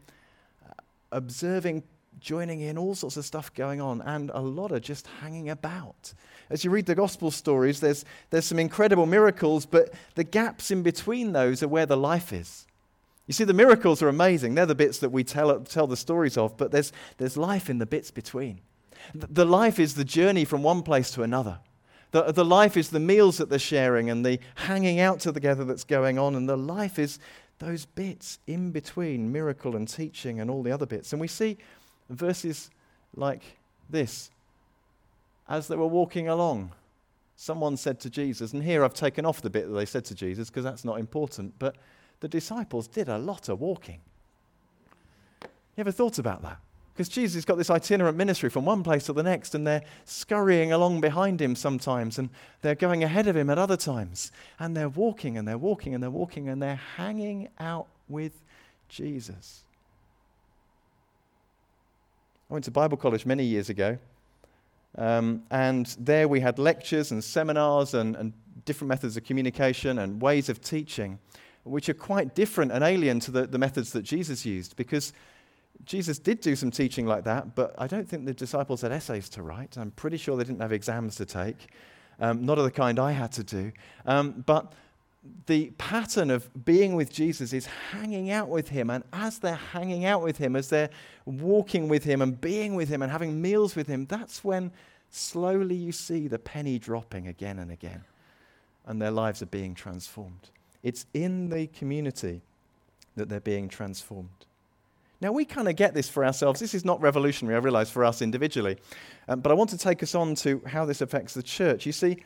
observing, 1.12 1.84
joining 2.20 2.62
in, 2.62 2.80
all 2.80 2.96
sorts 2.96 3.16
of 3.16 3.26
stuff 3.26 3.54
going 3.54 3.80
on, 3.80 4.02
and 4.02 4.32
a 4.34 4.42
lot 4.42 4.72
of 4.72 4.82
just 4.82 5.06
hanging 5.22 5.50
about. 5.50 6.16
As 6.50 6.64
you 6.64 6.72
read 6.72 6.88
the 6.88 6.96
gospel 6.96 7.30
stories, 7.30 7.80
there's, 7.80 8.04
there's 8.32 8.46
some 8.46 8.58
incredible 8.58 9.06
miracles, 9.06 9.68
but 9.68 9.94
the 10.16 10.24
gaps 10.24 10.72
in 10.72 10.82
between 10.82 11.32
those 11.32 11.62
are 11.62 11.68
where 11.68 11.86
the 11.86 11.98
life 11.98 12.34
is. 12.34 12.66
You 13.28 13.34
see, 13.34 13.44
the 13.44 13.54
miracles 13.54 14.02
are 14.02 14.08
amazing. 14.08 14.56
They're 14.56 14.66
the 14.66 14.74
bits 14.74 14.98
that 15.00 15.10
we 15.10 15.24
tell, 15.24 15.60
tell 15.60 15.86
the 15.86 15.98
stories 15.98 16.38
of, 16.38 16.58
but 16.58 16.72
there's, 16.72 16.92
there's 17.18 17.38
life 17.38 17.70
in 17.70 17.78
the 17.78 17.86
bits 17.86 18.10
between. 18.10 18.62
The 19.14 19.46
life 19.46 19.80
is 19.80 19.96
the 19.96 20.06
journey 20.06 20.46
from 20.46 20.64
one 20.64 20.84
place 20.84 21.12
to 21.12 21.24
another. 21.24 21.60
The, 22.12 22.32
the 22.32 22.46
life 22.46 22.78
is 22.78 22.90
the 22.90 23.00
meals 23.00 23.38
that 23.38 23.50
they're 23.50 23.60
sharing 23.60 24.10
and 24.10 24.26
the 24.26 24.40
hanging 24.56 25.00
out 25.00 25.20
together 25.20 25.66
that's 25.66 25.84
going 25.84 26.18
on. 26.18 26.36
And 26.36 26.48
the 26.48 26.58
life 26.58 27.00
is 27.00 27.20
those 27.60 27.86
bits 27.86 28.40
in 28.48 28.72
between 28.72 29.32
miracle 29.32 29.76
and 29.76 29.88
teaching 29.88 30.40
and 30.40 30.50
all 30.50 30.64
the 30.64 30.72
other 30.72 30.86
bits. 30.86 31.12
And 31.12 31.20
we 31.20 31.28
see 31.28 31.58
verses 32.10 32.70
like 33.16 33.42
this 33.90 34.30
as 35.50 35.68
they 35.68 35.76
were 35.76 35.88
walking 35.88 36.28
along. 36.28 36.72
Someone 37.36 37.78
said 37.78 38.00
to 38.02 38.10
Jesus, 38.10 38.54
and 38.54 38.64
here 38.64 38.84
I've 38.84 38.94
taken 38.94 39.26
off 39.26 39.42
the 39.42 39.50
bit 39.50 39.68
that 39.68 39.74
they 39.74 39.86
said 39.86 40.06
to 40.06 40.16
Jesus 40.16 40.50
because 40.50 40.64
that's 40.64 40.86
not 40.86 41.00
important, 41.00 41.54
but 41.60 41.76
the 42.20 42.28
disciples 42.28 42.88
did 42.88 43.10
a 43.10 43.18
lot 43.18 43.50
of 43.50 43.60
walking. 43.60 44.00
You 45.42 45.82
ever 45.82 45.92
thought 45.92 46.18
about 46.18 46.42
that? 46.42 46.58
Because 46.98 47.10
Jesus 47.10 47.36
has 47.36 47.46
got 47.46 47.60
this 47.60 47.70
itinerant 47.70 48.18
ministry 48.18 48.50
from 48.50 48.66
one 48.66 48.82
place 48.82 49.06
to 49.06 49.14
the 49.14 49.22
next, 49.22 49.54
and 49.54 49.68
they're 49.68 49.84
scurrying 50.06 50.72
along 50.72 51.00
behind 51.00 51.40
him 51.40 51.56
sometimes, 51.56 52.18
and 52.18 52.32
they're 52.64 52.74
going 52.74 53.04
ahead 53.04 53.28
of 53.28 53.38
him 53.38 53.52
at 53.52 53.60
other 53.60 53.78
times. 53.78 54.32
And 54.58 54.76
they're 54.76 54.90
walking, 54.90 55.38
and 55.38 55.48
they're 55.48 55.60
walking, 55.60 55.94
and 55.94 56.02
they're 56.02 56.10
walking, 56.10 56.50
and 56.50 56.60
they're 56.60 56.82
hanging 56.96 57.50
out 57.60 57.86
with 58.10 58.32
Jesus. 58.90 59.62
I 62.50 62.54
went 62.54 62.66
to 62.66 62.72
Bible 62.72 62.98
college 62.98 63.28
many 63.28 63.44
years 63.44 63.70
ago, 63.70 64.00
um, 64.98 65.44
and 65.52 65.86
there 66.00 66.28
we 66.28 66.40
had 66.40 66.58
lectures 66.58 67.12
and 67.12 67.24
seminars 67.24 67.94
and, 67.94 68.16
and 68.16 68.34
different 68.66 68.90
methods 68.90 69.18
of 69.18 69.24
communication 69.24 70.00
and 70.00 70.20
ways 70.20 70.50
of 70.50 70.62
teaching, 70.62 71.20
which 71.64 71.90
are 71.90 71.94
quite 71.94 72.34
different 72.34 72.72
and 72.72 72.84
alien 72.84 73.20
to 73.20 73.30
the, 73.30 73.46
the 73.46 73.60
methods 73.60 73.92
that 73.92 74.02
Jesus 74.02 74.48
used 74.48 74.76
because 74.76 75.14
Jesus 75.86 76.20
did 76.20 76.42
do 76.42 76.56
some 76.56 76.72
teaching 76.72 77.06
like 77.06 77.24
that, 77.24 77.56
but 77.56 77.74
I 77.78 77.88
don't 77.88 78.08
think 78.08 78.26
the 78.26 78.34
disciples 78.34 78.82
had 78.82 78.92
essays 78.92 79.30
to 79.30 79.44
write. 79.44 79.78
I'm 79.78 79.92
pretty 79.92 80.18
sure 80.18 80.36
they 80.36 80.44
didn't 80.44 80.62
have 80.62 80.74
exams 80.74 81.16
to 81.18 81.26
take, 81.26 81.68
um, 82.20 82.46
not 82.46 82.58
of 82.58 82.64
the 82.64 82.72
kind 82.72 83.00
I 83.00 83.12
had 83.12 83.32
to 83.34 83.44
do. 83.44 83.72
Um, 84.06 84.44
but 84.46 84.74
the 85.46 85.72
pattern 85.78 86.30
of 86.30 86.66
being 86.66 86.96
with 86.96 87.12
Jesus 87.12 87.54
is 87.54 87.66
hanging 87.92 88.32
out 88.32 88.50
with 88.50 88.70
him. 88.70 88.90
And 88.90 89.04
as 89.14 89.40
they're 89.40 89.56
hanging 89.56 90.06
out 90.06 90.22
with 90.22 90.38
him, 90.38 90.56
as 90.56 90.70
they're 90.70 90.90
walking 91.26 91.88
with 91.88 92.04
him 92.04 92.22
and 92.22 92.40
being 92.40 92.76
with 92.76 92.90
him 92.90 93.02
and 93.02 93.12
having 93.12 93.42
meals 93.42 93.76
with 93.76 93.88
him, 93.88 94.06
that's 94.06 94.44
when 94.44 94.72
slowly 95.10 95.76
you 95.76 95.92
see 95.92 96.28
the 96.28 96.40
penny 96.40 96.80
dropping 96.80 97.28
again 97.28 97.60
and 97.60 97.72
again. 97.72 98.04
And 98.86 99.02
their 99.02 99.12
lives 99.12 99.42
are 99.42 99.48
being 99.48 99.76
transformed. 99.76 100.50
It's 100.84 101.06
in 101.14 101.50
the 101.50 101.68
community 101.68 102.42
that 103.16 103.30
they're 103.30 103.40
being 103.40 103.68
transformed. 103.68 104.47
Now, 105.20 105.32
we 105.32 105.46
kind 105.46 105.68
of 105.68 105.76
get 105.76 105.94
this 105.94 106.08
for 106.08 106.24
ourselves. 106.24 106.60
This 106.60 106.76
is 106.76 106.86
not 106.86 107.02
revolutionary, 107.02 107.56
I 107.56 107.60
realize, 107.60 107.90
for 107.90 108.06
us 108.06 108.22
individually. 108.22 108.78
Um, 109.28 109.40
but 109.40 109.52
I 109.52 109.56
want 109.56 109.72
to 109.72 109.78
take 109.78 110.04
us 110.04 110.14
on 110.14 110.36
to 110.36 110.62
how 110.68 110.86
this 110.86 111.02
affects 111.02 111.34
the 111.34 111.42
church. 111.42 111.88
You 111.88 111.92
see, 111.92 112.24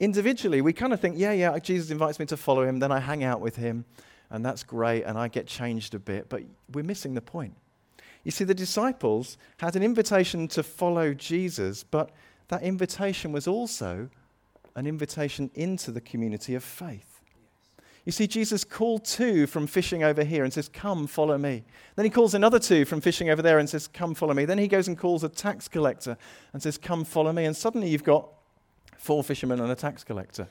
individually, 0.00 0.62
we 0.62 0.72
kind 0.72 0.92
of 0.92 1.00
think, 1.00 1.16
yeah, 1.18 1.32
yeah, 1.32 1.58
Jesus 1.58 1.90
invites 1.90 2.18
me 2.18 2.26
to 2.26 2.36
follow 2.36 2.62
him, 2.62 2.78
then 2.78 2.90
I 2.90 3.00
hang 3.00 3.22
out 3.22 3.40
with 3.40 3.56
him, 3.56 3.84
and 4.30 4.44
that's 4.44 4.62
great, 4.62 5.02
and 5.02 5.18
I 5.18 5.28
get 5.28 5.46
changed 5.46 5.94
a 5.94 5.98
bit. 5.98 6.30
But 6.30 6.42
we're 6.72 6.84
missing 6.84 7.12
the 7.12 7.20
point. 7.20 7.54
You 8.24 8.30
see, 8.30 8.44
the 8.44 8.54
disciples 8.54 9.36
had 9.58 9.76
an 9.76 9.82
invitation 9.82 10.48
to 10.48 10.62
follow 10.62 11.12
Jesus, 11.12 11.82
but 11.84 12.10
that 12.48 12.62
invitation 12.62 13.32
was 13.32 13.46
also 13.46 14.08
an 14.74 14.86
invitation 14.86 15.50
into 15.54 15.90
the 15.90 16.00
community 16.00 16.54
of 16.54 16.64
faith. 16.64 17.11
You 18.04 18.10
see, 18.12 18.26
Jesus 18.26 18.64
called 18.64 19.04
two 19.04 19.46
from 19.46 19.68
fishing 19.68 20.02
over 20.02 20.24
here 20.24 20.42
and 20.42 20.52
says, 20.52 20.68
Come, 20.68 21.06
follow 21.06 21.38
me. 21.38 21.62
Then 21.94 22.04
he 22.04 22.10
calls 22.10 22.34
another 22.34 22.58
two 22.58 22.84
from 22.84 23.00
fishing 23.00 23.30
over 23.30 23.42
there 23.42 23.58
and 23.58 23.68
says, 23.68 23.86
Come, 23.86 24.14
follow 24.14 24.34
me. 24.34 24.44
Then 24.44 24.58
he 24.58 24.66
goes 24.66 24.88
and 24.88 24.98
calls 24.98 25.22
a 25.22 25.28
tax 25.28 25.68
collector 25.68 26.16
and 26.52 26.60
says, 26.60 26.78
Come, 26.78 27.04
follow 27.04 27.32
me. 27.32 27.44
And 27.44 27.56
suddenly 27.56 27.88
you've 27.88 28.02
got 28.02 28.28
four 28.98 29.22
fishermen 29.22 29.60
and 29.60 29.70
a 29.70 29.76
tax 29.76 30.02
collector 30.02 30.48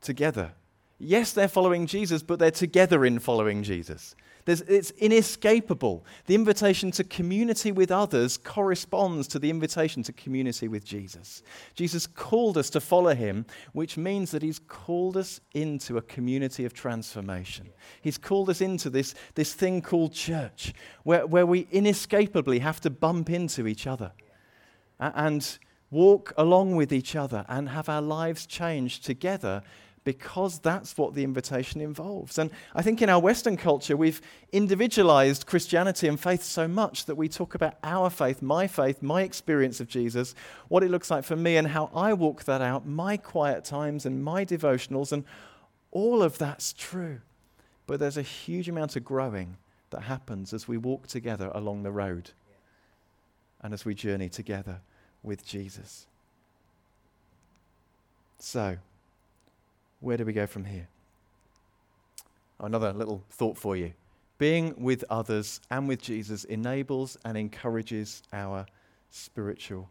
together. 0.00 0.52
Yes, 0.98 1.32
they're 1.32 1.48
following 1.48 1.86
Jesus, 1.86 2.22
but 2.22 2.38
they're 2.38 2.50
together 2.50 3.04
in 3.04 3.18
following 3.18 3.62
Jesus. 3.62 4.14
There's, 4.44 4.60
it's 4.62 4.90
inescapable. 4.92 6.04
The 6.26 6.34
invitation 6.34 6.90
to 6.92 7.04
community 7.04 7.72
with 7.72 7.90
others 7.90 8.36
corresponds 8.36 9.26
to 9.28 9.38
the 9.38 9.48
invitation 9.48 10.02
to 10.02 10.12
community 10.12 10.68
with 10.68 10.84
Jesus. 10.84 11.42
Jesus 11.74 12.06
called 12.06 12.58
us 12.58 12.68
to 12.70 12.80
follow 12.80 13.14
him, 13.14 13.46
which 13.72 13.96
means 13.96 14.30
that 14.32 14.42
he's 14.42 14.58
called 14.58 15.16
us 15.16 15.40
into 15.54 15.96
a 15.96 16.02
community 16.02 16.64
of 16.64 16.74
transformation. 16.74 17.70
He's 18.02 18.18
called 18.18 18.50
us 18.50 18.60
into 18.60 18.90
this, 18.90 19.14
this 19.34 19.54
thing 19.54 19.80
called 19.80 20.12
church, 20.12 20.74
where, 21.04 21.26
where 21.26 21.46
we 21.46 21.66
inescapably 21.70 22.58
have 22.58 22.80
to 22.82 22.90
bump 22.90 23.30
into 23.30 23.66
each 23.66 23.86
other 23.86 24.12
and 25.00 25.58
walk 25.90 26.32
along 26.36 26.76
with 26.76 26.92
each 26.92 27.16
other 27.16 27.44
and 27.48 27.68
have 27.68 27.88
our 27.88 28.02
lives 28.02 28.46
changed 28.46 29.04
together 29.04 29.62
because 30.04 30.58
that's 30.58 30.98
what 30.98 31.14
the 31.14 31.24
invitation 31.24 31.80
involves. 31.80 32.38
And 32.38 32.50
I 32.74 32.82
think 32.82 33.00
in 33.00 33.08
our 33.08 33.18
Western 33.18 33.56
culture, 33.56 33.96
we've 33.96 34.20
individualized 34.52 35.46
Christianity 35.46 36.06
and 36.06 36.20
faith 36.20 36.42
so 36.42 36.68
much 36.68 37.06
that 37.06 37.14
we 37.14 37.28
talk 37.28 37.54
about 37.54 37.76
our 37.82 38.10
faith, 38.10 38.42
my 38.42 38.66
faith, 38.66 39.02
my 39.02 39.22
experience 39.22 39.80
of 39.80 39.88
Jesus, 39.88 40.34
what 40.68 40.82
it 40.82 40.90
looks 40.90 41.10
like 41.10 41.24
for 41.24 41.36
me, 41.36 41.56
and 41.56 41.68
how 41.68 41.90
I 41.94 42.12
walk 42.12 42.44
that 42.44 42.60
out, 42.60 42.86
my 42.86 43.16
quiet 43.16 43.64
times 43.64 44.04
and 44.04 44.22
my 44.22 44.44
devotionals, 44.44 45.10
and 45.10 45.24
all 45.90 46.22
of 46.22 46.36
that's 46.36 46.74
true. 46.74 47.20
But 47.86 47.98
there's 47.98 48.18
a 48.18 48.22
huge 48.22 48.68
amount 48.68 48.96
of 48.96 49.04
growing 49.04 49.56
that 49.90 50.02
happens 50.02 50.52
as 50.52 50.68
we 50.68 50.76
walk 50.76 51.06
together 51.06 51.50
along 51.54 51.82
the 51.82 51.90
road 51.90 52.30
and 53.62 53.72
as 53.72 53.84
we 53.86 53.94
journey 53.94 54.28
together 54.28 54.80
with 55.22 55.46
Jesus. 55.46 56.06
So, 58.38 58.76
where 60.04 60.16
do 60.16 60.24
we 60.24 60.32
go 60.32 60.46
from 60.46 60.64
here? 60.64 60.88
Another 62.60 62.92
little 62.92 63.24
thought 63.30 63.56
for 63.58 63.76
you. 63.76 63.92
being 64.38 64.74
with 64.76 65.04
others 65.10 65.60
and 65.70 65.88
with 65.88 66.02
Jesus 66.02 66.44
enables 66.44 67.16
and 67.24 67.36
encourages 67.36 68.22
our 68.32 68.66
spiritual 69.10 69.88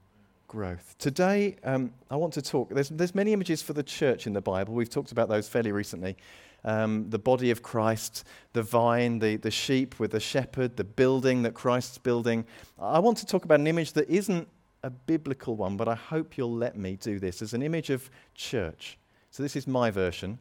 growth. 0.47 0.95
Today, 0.99 1.55
um, 1.63 1.91
I 2.11 2.17
want 2.17 2.33
to 2.33 2.41
talk. 2.41 2.69
There's, 2.69 2.89
there's 2.89 3.15
many 3.15 3.33
images 3.33 3.61
for 3.61 3.73
the 3.73 3.83
church 3.83 4.27
in 4.27 4.33
the 4.33 4.41
Bible. 4.41 4.73
We've 4.73 4.89
talked 4.89 5.11
about 5.11 5.29
those 5.29 5.47
fairly 5.47 5.71
recently. 5.71 6.17
Um, 6.65 7.09
the 7.09 7.19
body 7.19 7.51
of 7.51 7.61
Christ, 7.61 8.25
the 8.53 8.63
vine, 8.63 9.19
the, 9.19 9.37
the 9.37 9.51
sheep 9.51 9.99
with 9.99 10.11
the 10.11 10.19
shepherd, 10.19 10.77
the 10.77 10.83
building 10.83 11.43
that 11.43 11.53
Christ's 11.53 11.97
building. 11.97 12.45
I 12.79 12.99
want 12.99 13.17
to 13.17 13.25
talk 13.25 13.43
about 13.45 13.59
an 13.59 13.67
image 13.67 13.93
that 13.93 14.09
isn't 14.09 14.47
a 14.83 14.89
biblical 14.89 15.55
one, 15.55 15.77
but 15.77 15.87
I 15.87 15.95
hope 15.95 16.37
you'll 16.37 16.53
let 16.53 16.77
me 16.77 16.97
do 16.97 17.19
this 17.19 17.41
as 17.41 17.53
an 17.53 17.61
image 17.61 17.89
of 17.89 18.09
church. 18.35 18.97
So, 19.33 19.41
this 19.41 19.55
is 19.55 19.65
my 19.65 19.89
version. 19.89 20.37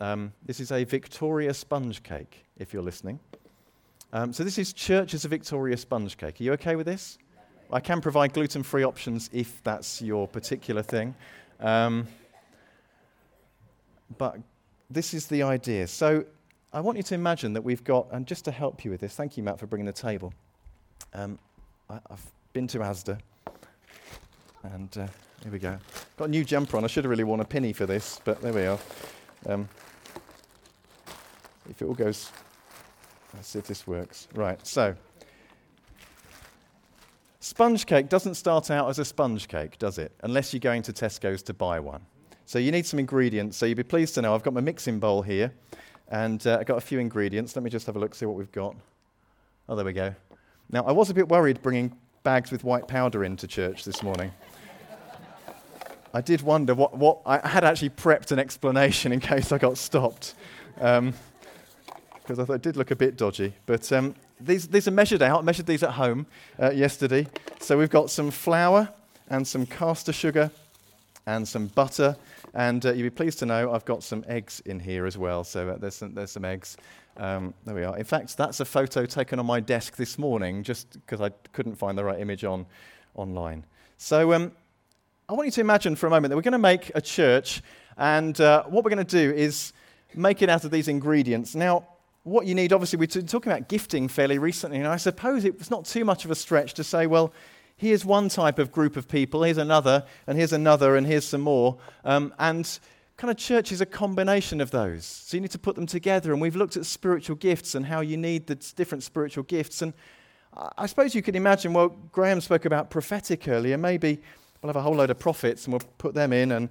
Um, 0.00 0.32
this 0.44 0.58
is 0.58 0.72
a 0.72 0.82
Victoria 0.82 1.54
sponge 1.54 2.02
cake, 2.02 2.44
if 2.58 2.72
you're 2.72 2.82
listening. 2.82 3.20
Um, 4.12 4.32
so, 4.32 4.42
this 4.42 4.58
is 4.58 4.72
church 4.72 5.14
as 5.14 5.24
a 5.24 5.28
Victoria 5.28 5.76
sponge 5.76 6.16
cake. 6.16 6.40
Are 6.40 6.42
you 6.42 6.52
okay 6.54 6.74
with 6.74 6.86
this? 6.86 7.16
I 7.72 7.78
can 7.78 8.00
provide 8.00 8.32
gluten 8.32 8.64
free 8.64 8.82
options 8.82 9.30
if 9.32 9.62
that's 9.62 10.02
your 10.02 10.26
particular 10.26 10.82
thing. 10.82 11.14
Um, 11.60 12.08
but 14.18 14.36
this 14.90 15.14
is 15.14 15.28
the 15.28 15.44
idea. 15.44 15.86
So, 15.86 16.24
I 16.72 16.80
want 16.80 16.96
you 16.96 17.04
to 17.04 17.14
imagine 17.14 17.52
that 17.52 17.62
we've 17.62 17.84
got, 17.84 18.08
and 18.10 18.26
just 18.26 18.44
to 18.46 18.50
help 18.50 18.84
you 18.84 18.90
with 18.90 19.00
this, 19.00 19.14
thank 19.14 19.36
you, 19.36 19.44
Matt, 19.44 19.60
for 19.60 19.68
bringing 19.68 19.86
the 19.86 19.92
table. 19.92 20.34
Um, 21.14 21.38
I, 21.88 22.00
have 22.10 22.32
been 22.52 22.66
to 22.66 22.80
Asda, 22.80 23.20
and 24.64 24.98
uh, 24.98 25.06
here 25.42 25.52
we 25.52 25.58
go. 25.58 25.78
Got 26.16 26.26
a 26.26 26.30
new 26.30 26.44
jumper 26.44 26.76
on. 26.76 26.84
I 26.84 26.86
should 26.86 27.04
have 27.04 27.10
really 27.10 27.24
worn 27.24 27.40
a 27.40 27.44
penny 27.44 27.72
for 27.72 27.86
this, 27.86 28.20
but 28.24 28.40
there 28.40 28.52
we 28.52 28.66
are. 28.66 28.78
Um, 29.46 29.68
if 31.68 31.82
it 31.82 31.84
all 31.84 31.94
goes, 31.94 32.30
let's 33.34 33.48
see 33.48 33.58
if 33.58 33.66
this 33.66 33.86
works. 33.86 34.28
Right, 34.34 34.64
so 34.66 34.94
sponge 37.40 37.86
cake 37.86 38.08
doesn't 38.08 38.34
start 38.34 38.70
out 38.70 38.88
as 38.88 38.98
a 38.98 39.04
sponge 39.04 39.48
cake, 39.48 39.78
does 39.78 39.98
it? 39.98 40.12
Unless 40.22 40.52
you're 40.52 40.60
going 40.60 40.82
to 40.82 40.92
Tesco's 40.92 41.42
to 41.44 41.54
buy 41.54 41.80
one. 41.80 42.02
So 42.46 42.58
you 42.58 42.70
need 42.70 42.86
some 42.86 42.98
ingredients. 42.98 43.56
So 43.56 43.66
you'd 43.66 43.76
be 43.76 43.82
pleased 43.82 44.14
to 44.16 44.22
know 44.22 44.34
I've 44.34 44.42
got 44.42 44.54
my 44.54 44.60
mixing 44.60 45.00
bowl 45.00 45.22
here, 45.22 45.52
and 46.08 46.46
uh, 46.46 46.58
I've 46.60 46.66
got 46.66 46.78
a 46.78 46.82
few 46.82 46.98
ingredients. 46.98 47.56
Let 47.56 47.62
me 47.62 47.70
just 47.70 47.86
have 47.86 47.96
a 47.96 47.98
look, 47.98 48.14
see 48.14 48.26
what 48.26 48.36
we've 48.36 48.52
got. 48.52 48.76
Oh, 49.68 49.74
there 49.74 49.84
we 49.84 49.92
go. 49.92 50.14
Now, 50.70 50.84
I 50.84 50.92
was 50.92 51.10
a 51.10 51.14
bit 51.14 51.28
worried 51.28 51.62
bringing 51.62 51.96
bags 52.22 52.50
with 52.52 52.64
white 52.64 52.86
powder 52.86 53.24
into 53.24 53.46
church 53.46 53.84
this 53.84 54.02
morning. 54.02 54.30
I 56.14 56.20
did 56.20 56.42
wonder 56.42 56.74
what, 56.74 56.96
what 56.96 57.20
I 57.24 57.46
had 57.46 57.64
actually 57.64 57.90
prepped 57.90 58.32
an 58.32 58.38
explanation 58.38 59.12
in 59.12 59.20
case 59.20 59.50
I 59.50 59.58
got 59.58 59.78
stopped. 59.78 60.34
Um, 60.80 61.14
because 62.22 62.38
I 62.38 62.44
thought 62.44 62.54
it 62.54 62.62
did 62.62 62.76
look 62.76 62.90
a 62.90 62.96
bit 62.96 63.16
dodgy. 63.16 63.52
But 63.66 63.90
um, 63.92 64.14
these, 64.40 64.68
these 64.68 64.86
are 64.86 64.92
measured 64.92 65.22
out. 65.22 65.40
I 65.40 65.42
measured 65.42 65.66
these 65.66 65.82
at 65.82 65.90
home 65.90 66.26
uh, 66.60 66.70
yesterday. 66.70 67.26
So 67.60 67.76
we've 67.76 67.90
got 67.90 68.10
some 68.10 68.30
flour 68.30 68.88
and 69.28 69.46
some 69.46 69.66
caster 69.66 70.12
sugar 70.12 70.50
and 71.26 71.46
some 71.46 71.66
butter. 71.68 72.16
And 72.54 72.84
uh, 72.86 72.92
you'll 72.92 73.06
be 73.06 73.10
pleased 73.10 73.38
to 73.40 73.46
know 73.46 73.72
I've 73.72 73.84
got 73.84 74.02
some 74.02 74.24
eggs 74.28 74.60
in 74.66 74.78
here 74.78 75.06
as 75.06 75.18
well. 75.18 75.42
So 75.42 75.70
uh, 75.70 75.78
there's, 75.78 75.96
some, 75.96 76.14
there's 76.14 76.30
some 76.30 76.44
eggs. 76.44 76.76
Um, 77.16 77.54
there 77.64 77.74
we 77.74 77.84
are. 77.84 77.96
In 77.98 78.04
fact, 78.04 78.36
that's 78.36 78.60
a 78.60 78.64
photo 78.64 79.04
taken 79.04 79.38
on 79.38 79.46
my 79.46 79.60
desk 79.60 79.96
this 79.96 80.18
morning 80.18 80.62
just 80.62 80.92
because 80.92 81.20
I 81.20 81.30
couldn't 81.52 81.74
find 81.74 81.98
the 81.98 82.04
right 82.04 82.20
image 82.20 82.44
on 82.44 82.66
online. 83.14 83.64
So 83.98 84.32
um, 84.32 84.52
I 85.32 85.34
want 85.34 85.46
you 85.46 85.52
to 85.52 85.60
imagine 85.62 85.96
for 85.96 86.06
a 86.06 86.10
moment 86.10 86.28
that 86.28 86.36
we're 86.36 86.42
going 86.42 86.52
to 86.52 86.58
make 86.58 86.92
a 86.94 87.00
church. 87.00 87.62
And 87.96 88.38
uh, 88.38 88.64
what 88.64 88.84
we're 88.84 88.90
going 88.90 89.06
to 89.06 89.30
do 89.30 89.34
is 89.34 89.72
make 90.14 90.42
it 90.42 90.50
out 90.50 90.64
of 90.64 90.70
these 90.70 90.88
ingredients. 90.88 91.54
Now, 91.54 91.86
what 92.22 92.44
you 92.44 92.54
need, 92.54 92.70
obviously, 92.70 92.98
we're 92.98 93.06
talking 93.06 93.50
about 93.50 93.66
gifting 93.66 94.08
fairly 94.08 94.36
recently, 94.36 94.76
and 94.76 94.86
I 94.86 94.98
suppose 94.98 95.46
it's 95.46 95.70
not 95.70 95.86
too 95.86 96.04
much 96.04 96.26
of 96.26 96.30
a 96.30 96.34
stretch 96.34 96.74
to 96.74 96.84
say, 96.84 97.06
well, 97.06 97.32
here's 97.78 98.04
one 98.04 98.28
type 98.28 98.58
of 98.58 98.70
group 98.70 98.94
of 98.94 99.08
people, 99.08 99.42
here's 99.42 99.56
another, 99.56 100.04
and 100.26 100.36
here's 100.36 100.52
another, 100.52 100.96
and 100.96 101.06
here's 101.06 101.24
some 101.24 101.40
more. 101.40 101.78
Um, 102.04 102.34
and 102.38 102.78
kind 103.16 103.30
of 103.30 103.38
church 103.38 103.72
is 103.72 103.80
a 103.80 103.86
combination 103.86 104.60
of 104.60 104.70
those. 104.70 105.06
So 105.06 105.38
you 105.38 105.40
need 105.40 105.52
to 105.52 105.58
put 105.58 105.76
them 105.76 105.86
together. 105.86 106.32
And 106.32 106.42
we've 106.42 106.56
looked 106.56 106.76
at 106.76 106.84
spiritual 106.84 107.36
gifts 107.36 107.74
and 107.74 107.86
how 107.86 108.02
you 108.02 108.18
need 108.18 108.48
the 108.48 108.56
different 108.76 109.02
spiritual 109.02 109.44
gifts. 109.44 109.80
And 109.80 109.94
I 110.76 110.84
suppose 110.84 111.14
you 111.14 111.22
could 111.22 111.36
imagine, 111.36 111.72
well, 111.72 111.88
Graham 111.88 112.42
spoke 112.42 112.66
about 112.66 112.90
prophetic 112.90 113.48
earlier. 113.48 113.78
Maybe 113.78 114.20
we'll 114.62 114.68
have 114.68 114.76
a 114.76 114.82
whole 114.82 114.94
load 114.94 115.10
of 115.10 115.18
prophets 115.18 115.64
and 115.64 115.72
we'll 115.72 115.82
put 115.98 116.14
them 116.14 116.32
in, 116.32 116.52
and 116.52 116.68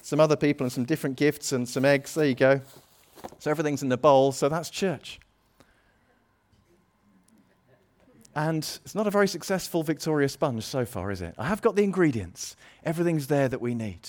some 0.00 0.20
other 0.20 0.36
people 0.36 0.64
and 0.64 0.72
some 0.72 0.84
different 0.84 1.16
gifts 1.16 1.52
and 1.52 1.68
some 1.68 1.84
eggs. 1.84 2.14
There 2.14 2.24
you 2.24 2.34
go. 2.34 2.60
So 3.38 3.50
everything's 3.50 3.82
in 3.82 3.88
the 3.88 3.96
bowl, 3.96 4.32
so 4.32 4.48
that's 4.48 4.70
church. 4.70 5.20
And 8.34 8.66
it's 8.84 8.94
not 8.94 9.06
a 9.06 9.10
very 9.10 9.28
successful 9.28 9.82
Victoria 9.82 10.28
sponge 10.28 10.64
so 10.64 10.86
far, 10.86 11.10
is 11.10 11.20
it? 11.20 11.34
I 11.36 11.46
have 11.46 11.60
got 11.60 11.76
the 11.76 11.82
ingredients, 11.82 12.56
everything's 12.84 13.26
there 13.26 13.48
that 13.48 13.60
we 13.60 13.74
need. 13.74 14.08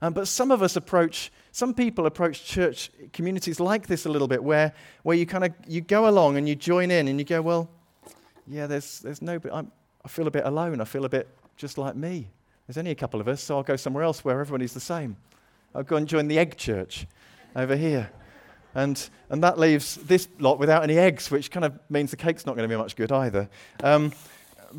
Um, 0.00 0.12
but 0.12 0.28
some 0.28 0.50
of 0.50 0.62
us 0.62 0.76
approach, 0.76 1.32
some 1.50 1.72
people 1.72 2.06
approach 2.06 2.44
church 2.44 2.90
communities 3.12 3.58
like 3.58 3.86
this 3.86 4.06
a 4.06 4.10
little 4.10 4.28
bit, 4.28 4.44
where, 4.44 4.72
where 5.02 5.16
you 5.16 5.26
kind 5.26 5.44
of 5.44 5.52
you 5.66 5.80
go 5.80 6.08
along 6.08 6.36
and 6.36 6.48
you 6.48 6.54
join 6.54 6.90
in 6.90 7.08
and 7.08 7.18
you 7.18 7.24
go, 7.24 7.40
well, 7.40 7.68
yeah, 8.46 8.66
there's, 8.66 9.00
there's 9.00 9.22
no, 9.22 9.40
I'm, 9.50 9.72
I 10.04 10.08
feel 10.08 10.26
a 10.26 10.30
bit 10.30 10.44
alone. 10.44 10.80
I 10.80 10.84
feel 10.84 11.04
a 11.04 11.08
bit 11.08 11.26
just 11.56 11.78
like 11.78 11.96
me. 11.96 12.28
There's 12.66 12.78
only 12.78 12.92
a 12.92 12.96
couple 12.96 13.20
of 13.20 13.28
us, 13.28 13.42
so 13.42 13.56
I'll 13.56 13.62
go 13.62 13.76
somewhere 13.76 14.04
else 14.04 14.24
where 14.24 14.40
everybody's 14.40 14.72
the 14.72 14.80
same. 14.80 15.16
I'll 15.74 15.82
go 15.82 15.96
and 15.96 16.08
join 16.08 16.28
the 16.28 16.38
egg 16.38 16.56
church 16.56 17.06
over 17.54 17.76
here. 17.76 18.10
And, 18.74 19.08
and 19.28 19.42
that 19.42 19.58
leaves 19.58 19.96
this 19.96 20.28
lot 20.38 20.58
without 20.58 20.82
any 20.82 20.98
eggs, 20.98 21.30
which 21.30 21.50
kind 21.50 21.64
of 21.64 21.78
means 21.90 22.10
the 22.10 22.16
cake's 22.16 22.46
not 22.46 22.56
going 22.56 22.68
to 22.68 22.74
be 22.74 22.78
much 22.78 22.96
good 22.96 23.12
either. 23.12 23.48
Um, 23.82 24.12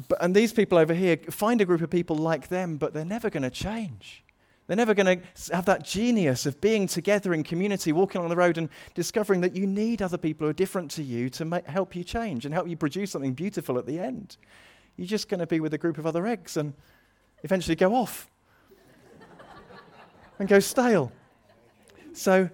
but, 0.09 0.21
and 0.21 0.35
these 0.35 0.51
people 0.51 0.77
over 0.77 0.93
here 0.93 1.17
find 1.29 1.61
a 1.61 1.65
group 1.65 1.81
of 1.81 1.89
people 1.89 2.15
like 2.15 2.49
them, 2.49 2.77
but 2.77 2.93
they're 2.93 3.05
never 3.05 3.29
going 3.29 3.43
to 3.43 3.49
change. 3.49 4.23
They're 4.67 4.75
never 4.75 4.95
going 4.95 5.19
to 5.19 5.55
have 5.55 5.65
that 5.65 5.85
genius 5.85 6.47
of 6.47 6.59
being 6.59 6.87
together 6.87 7.33
in 7.33 7.43
community, 7.43 7.91
walking 7.91 8.17
along 8.17 8.29
the 8.29 8.35
road 8.35 8.57
and 8.57 8.67
discovering 8.95 9.41
that 9.41 9.55
you 9.55 9.67
need 9.67 10.01
other 10.01 10.17
people 10.17 10.45
who 10.45 10.49
are 10.49 10.53
different 10.53 10.89
to 10.91 11.03
you 11.03 11.29
to 11.31 11.45
make, 11.45 11.67
help 11.67 11.95
you 11.95 12.03
change 12.03 12.45
and 12.45 12.53
help 12.53 12.67
you 12.67 12.75
produce 12.75 13.11
something 13.11 13.33
beautiful 13.33 13.77
at 13.77 13.85
the 13.85 13.99
end. 13.99 14.37
You're 14.97 15.07
just 15.07 15.29
going 15.29 15.39
to 15.39 15.47
be 15.47 15.59
with 15.59 15.73
a 15.75 15.77
group 15.77 15.99
of 15.99 16.07
other 16.07 16.25
eggs 16.25 16.57
and 16.57 16.73
eventually 17.45 17.75
go 17.75 17.93
off 17.93 18.29
and 20.39 20.49
go 20.49 20.59
stale. 20.59 21.11
So 22.13 22.49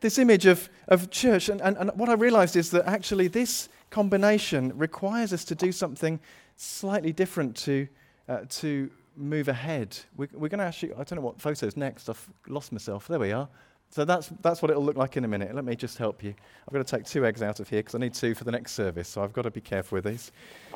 this 0.00 0.18
image 0.18 0.46
of, 0.46 0.68
of 0.88 1.10
church. 1.10 1.48
And, 1.48 1.60
and, 1.60 1.76
and 1.76 1.90
what 1.94 2.08
I 2.08 2.14
realized 2.14 2.56
is 2.56 2.70
that 2.70 2.86
actually 2.86 3.28
this 3.28 3.68
combination 3.90 4.76
requires 4.78 5.32
us 5.32 5.44
to 5.44 5.54
do 5.54 5.72
something 5.72 6.18
slightly 6.56 7.12
different 7.12 7.56
to, 7.56 7.86
uh, 8.28 8.40
to 8.48 8.90
move 9.16 9.48
ahead. 9.48 9.98
We, 10.16 10.28
we're 10.32 10.48
going 10.48 10.60
to 10.60 10.64
actually, 10.64 10.94
I 10.94 11.04
don't 11.04 11.16
know 11.16 11.20
what 11.20 11.40
photo's 11.40 11.76
next. 11.76 12.08
I've 12.08 12.28
lost 12.48 12.72
myself. 12.72 13.08
There 13.08 13.18
we 13.18 13.32
are. 13.32 13.48
So 13.90 14.04
that's, 14.04 14.30
that's 14.40 14.62
what 14.62 14.70
it'll 14.70 14.84
look 14.84 14.96
like 14.96 15.16
in 15.16 15.24
a 15.24 15.28
minute. 15.28 15.54
Let 15.54 15.64
me 15.64 15.74
just 15.74 15.98
help 15.98 16.22
you. 16.22 16.32
I've 16.66 16.72
got 16.72 16.86
to 16.86 16.96
take 16.96 17.04
two 17.04 17.26
eggs 17.26 17.42
out 17.42 17.58
of 17.58 17.68
here 17.68 17.80
because 17.80 17.96
I 17.96 17.98
need 17.98 18.14
two 18.14 18.34
for 18.34 18.44
the 18.44 18.52
next 18.52 18.72
service. 18.72 19.08
So 19.08 19.22
I've 19.22 19.32
got 19.32 19.42
to 19.42 19.50
be 19.50 19.60
careful 19.60 19.96
with 19.96 20.04
these. 20.04 20.30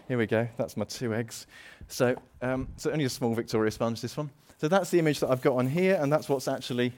Here 0.09 0.19
we 0.19 0.27
go. 0.27 0.49
That's 0.57 0.77
my 0.77 0.85
two 0.85 1.15
eggs. 1.15 1.47
So, 1.87 2.17
um, 2.43 2.69
so 2.77 2.91
only 2.91 3.05
a 3.05 3.09
small 3.09 3.35
Victoria 3.35 3.71
sponge, 3.71 4.01
this 4.01 4.17
one. 4.17 4.31
So 4.59 4.67
that's 4.67 4.91
the 4.91 4.99
image 4.99 5.21
that 5.21 5.31
I've 5.31 5.43
got 5.43 5.57
on 5.57 5.69
here, 5.69 5.99
and 6.01 6.13
that's 6.13 6.29
what's 6.29 6.49
actually 6.49 6.93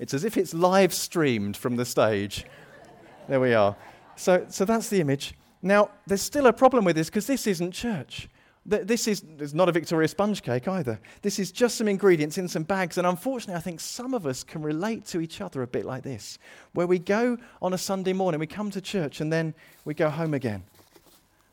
it's 0.00 0.14
as 0.14 0.24
if 0.24 0.38
it's 0.38 0.54
live 0.54 0.94
streamed 0.94 1.58
from 1.58 1.76
the 1.76 1.84
stage. 1.84 2.46
There 3.28 3.38
we 3.38 3.52
are. 3.52 3.76
So, 4.16 4.46
so 4.48 4.64
that's 4.64 4.88
the 4.88 5.00
image. 5.00 5.34
Now, 5.60 5.90
there's 6.06 6.22
still 6.22 6.46
a 6.46 6.54
problem 6.54 6.86
with 6.86 6.96
this 6.96 7.10
because 7.10 7.26
this 7.26 7.46
isn't 7.46 7.72
church. 7.72 8.28
This 8.66 9.08
is 9.08 9.24
it's 9.38 9.54
not 9.54 9.70
a 9.70 9.72
Victoria 9.72 10.06
sponge 10.06 10.42
cake 10.42 10.68
either. 10.68 11.00
This 11.22 11.38
is 11.38 11.50
just 11.50 11.76
some 11.78 11.88
ingredients 11.88 12.36
in 12.36 12.46
some 12.46 12.62
bags. 12.62 12.98
And 12.98 13.06
unfortunately, 13.06 13.54
I 13.54 13.60
think 13.60 13.80
some 13.80 14.12
of 14.12 14.26
us 14.26 14.44
can 14.44 14.62
relate 14.62 15.06
to 15.06 15.20
each 15.20 15.40
other 15.40 15.62
a 15.62 15.66
bit 15.66 15.86
like 15.86 16.02
this, 16.02 16.38
where 16.72 16.86
we 16.86 16.98
go 16.98 17.38
on 17.62 17.72
a 17.72 17.78
Sunday 17.78 18.12
morning, 18.12 18.38
we 18.38 18.46
come 18.46 18.70
to 18.70 18.80
church, 18.80 19.20
and 19.20 19.32
then 19.32 19.54
we 19.84 19.94
go 19.94 20.10
home 20.10 20.34
again. 20.34 20.62